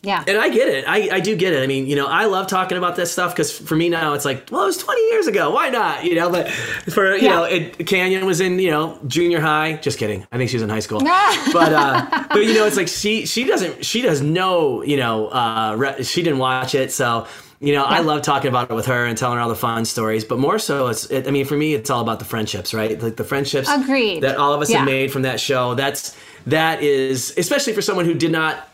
[0.01, 1.61] yeah, and I get it, I, I do get it.
[1.63, 4.25] I mean, you know, I love talking about this stuff because for me now, it's
[4.25, 6.03] like, well, it was 20 years ago, why not?
[6.05, 7.35] You know, but for you Yeah.
[7.35, 9.73] know, it, Canyon was in you know junior high.
[9.77, 10.99] Just kidding, I think she was in high school,
[11.53, 15.27] but uh, but you know, it's like she she doesn't she does no you know
[15.27, 17.27] uh, re- she didn't watch it, so.
[17.61, 19.83] You know, I love talking about it with her and telling her all the fun
[19.83, 21.11] stories, but more so, it's.
[21.11, 22.97] It, I mean, for me, it's all about the friendships, right?
[23.01, 24.21] Like the friendships Agreed.
[24.21, 24.77] that all of us Yeah.
[24.77, 25.73] have made from that show.
[25.75, 26.15] That's
[26.47, 28.65] that is especially for someone who did not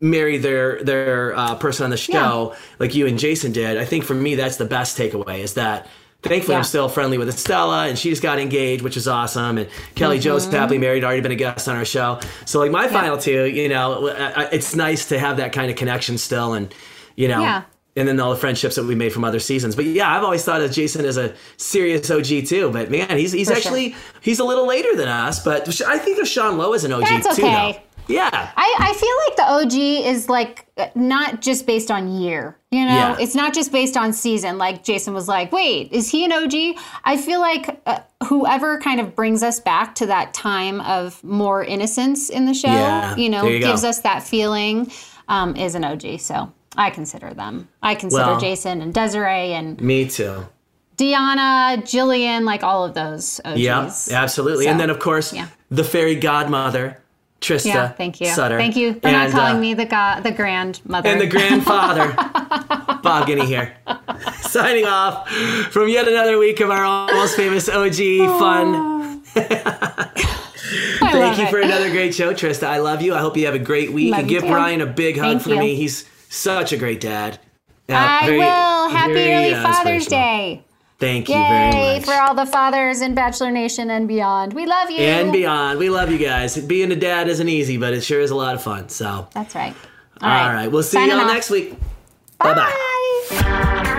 [0.00, 3.76] marry their their uh, person on the show like you and Jason did.
[3.78, 5.40] I think for me, that's the best takeaway.
[5.40, 5.86] Is that.
[6.24, 6.58] Thankfully, Yeah.
[6.58, 9.58] I'm still friendly with Estella, and she just got engaged, which is awesome.
[9.58, 10.22] And Kelly Mm-hmm.
[10.22, 12.20] Jo's happily married, already been a guest on our show.
[12.44, 14.06] So, like my final two, you know,
[14.52, 16.72] it's nice to have that kind of connection still, and
[17.16, 17.62] you know, Yeah.
[17.96, 19.74] and then all the friendships that we made from other seasons.
[19.74, 22.70] But yeah, I've always thought of Jason as a serious OG too.
[22.70, 25.42] But man, he's he's For actually he's a little later than us.
[25.42, 27.42] But I think of Sean Lowe as an OG That's too.
[27.42, 27.72] okay.
[27.72, 27.78] Though.
[28.12, 28.28] Yeah.
[28.56, 32.92] I, I feel like the OG is like not just based on year, you know?
[32.92, 33.16] Yeah.
[33.18, 34.58] It's not just based on season.
[34.58, 36.76] Like Jason was like, wait, is he an OG?
[37.04, 41.64] I feel like uh, whoever kind of brings us back to that time of more
[41.64, 43.68] innocence in the show, Yeah, you know, you go.
[43.68, 44.90] gives us that feeling,
[45.28, 46.20] um, is an OG.
[46.20, 47.68] So I consider them.
[47.82, 50.46] I consider Well- Jason and Desiree and Me too.
[50.96, 53.58] Deanna, Jillian, like all of those OGs.
[53.58, 54.64] Yeah, absolutely.
[54.66, 55.48] So, and then of course yeah.
[55.70, 56.98] the fairy godmother,
[57.42, 58.28] Trista Yeah, thank you.
[58.28, 58.56] Sutter.
[58.56, 61.08] Thank you for and, not calling uh, me the go- the grandmother.
[61.08, 62.12] and the grandfather,
[63.02, 63.76] Bob Guiney here.
[64.40, 65.28] Signing off
[65.70, 67.96] from yet another week of our almost famous OG
[68.38, 69.20] fun.
[71.00, 71.50] Thank you it.
[71.50, 72.64] for another great show, Trista.
[72.64, 73.14] I love you.
[73.14, 74.12] I hope you have a great week.
[74.12, 74.52] Love and give too.
[74.54, 75.58] Ryan a big hug Thank for you.
[75.58, 75.74] me.
[75.74, 77.38] He's such a great dad.
[77.88, 78.88] Uh, I very- will.
[78.88, 80.06] Happy very, early uh, Father's.
[80.06, 80.64] Day.
[81.02, 82.04] Thank you very Yay much.
[82.04, 84.52] for all the fathers in Bachelor Nation and beyond.
[84.52, 84.98] We love you.
[84.98, 85.80] and beyond.
[85.80, 86.56] We love you guys.
[86.56, 88.88] Being a dad isn't easy, but it sure is a lot of fun.
[88.88, 89.74] So, That's right.
[90.20, 90.68] all right.
[90.68, 91.26] We'll see Signing y'all off.
[91.32, 91.74] next week.
[92.38, 93.98] Bye bye.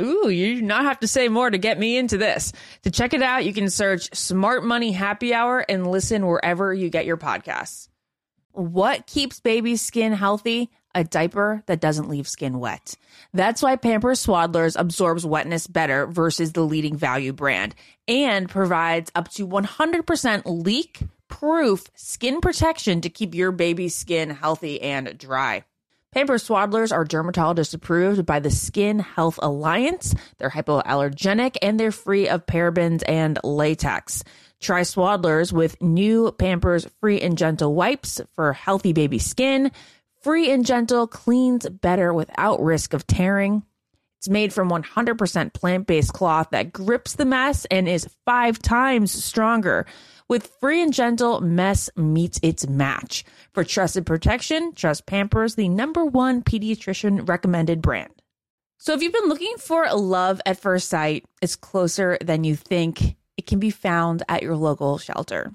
[0.00, 2.52] Ooh, you do not have to say more to get me into this.
[2.82, 6.90] To check it out, you can search Smart Money Happy Hour and listen wherever you
[6.90, 7.88] get your podcasts.
[8.52, 10.70] What keeps baby's skin healthy?
[10.92, 12.96] A diaper that doesn't leave skin wet.
[13.32, 17.76] That's why Pampers Swaddlers absorbs wetness better versus the leading value brand
[18.08, 20.98] and provides up to 100% leak
[21.28, 25.64] proof skin protection to keep your baby's skin healthy and dry.
[26.12, 30.12] Pampers Swaddlers are dermatologist approved by the Skin Health Alliance.
[30.38, 34.24] They're hypoallergenic and they're free of parabens and latex.
[34.58, 39.70] Try Swaddlers with new Pampers Free and Gentle wipes for healthy baby skin.
[40.22, 43.62] Free and Gentle cleans better without risk of tearing.
[44.20, 49.12] It's made from 100% plant based cloth that grips the mess and is five times
[49.12, 49.86] stronger.
[50.28, 53.24] With Free and Gentle, mess meets its match.
[53.54, 58.12] For trusted protection, trust Pampers, the number one pediatrician recommended brand.
[58.76, 63.16] So if you've been looking for love at first sight, it's closer than you think.
[63.38, 65.54] It can be found at your local shelter.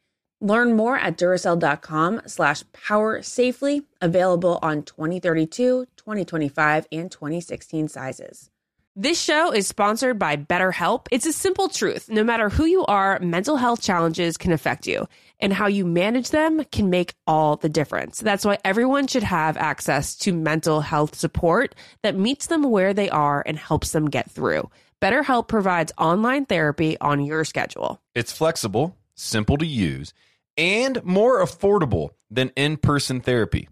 [0.43, 8.49] Learn more at Duracell.com slash power safely, available on 2032, 2025, and 2016 sizes.
[8.95, 11.05] This show is sponsored by BetterHelp.
[11.11, 12.09] It's a simple truth.
[12.09, 15.07] No matter who you are, mental health challenges can affect you,
[15.39, 18.19] and how you manage them can make all the difference.
[18.19, 23.11] That's why everyone should have access to mental health support that meets them where they
[23.11, 24.71] are and helps them get through.
[25.01, 28.01] BetterHelp provides online therapy on your schedule.
[28.15, 30.13] It's flexible, simple to use,
[30.57, 33.67] and more affordable than in person therapy.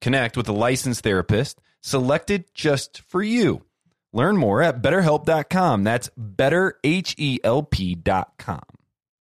[0.00, 3.62] Connect with a licensed therapist selected just for you.
[4.12, 5.84] Learn more at betterhelp.com.
[5.84, 8.62] That's betterhelp.com.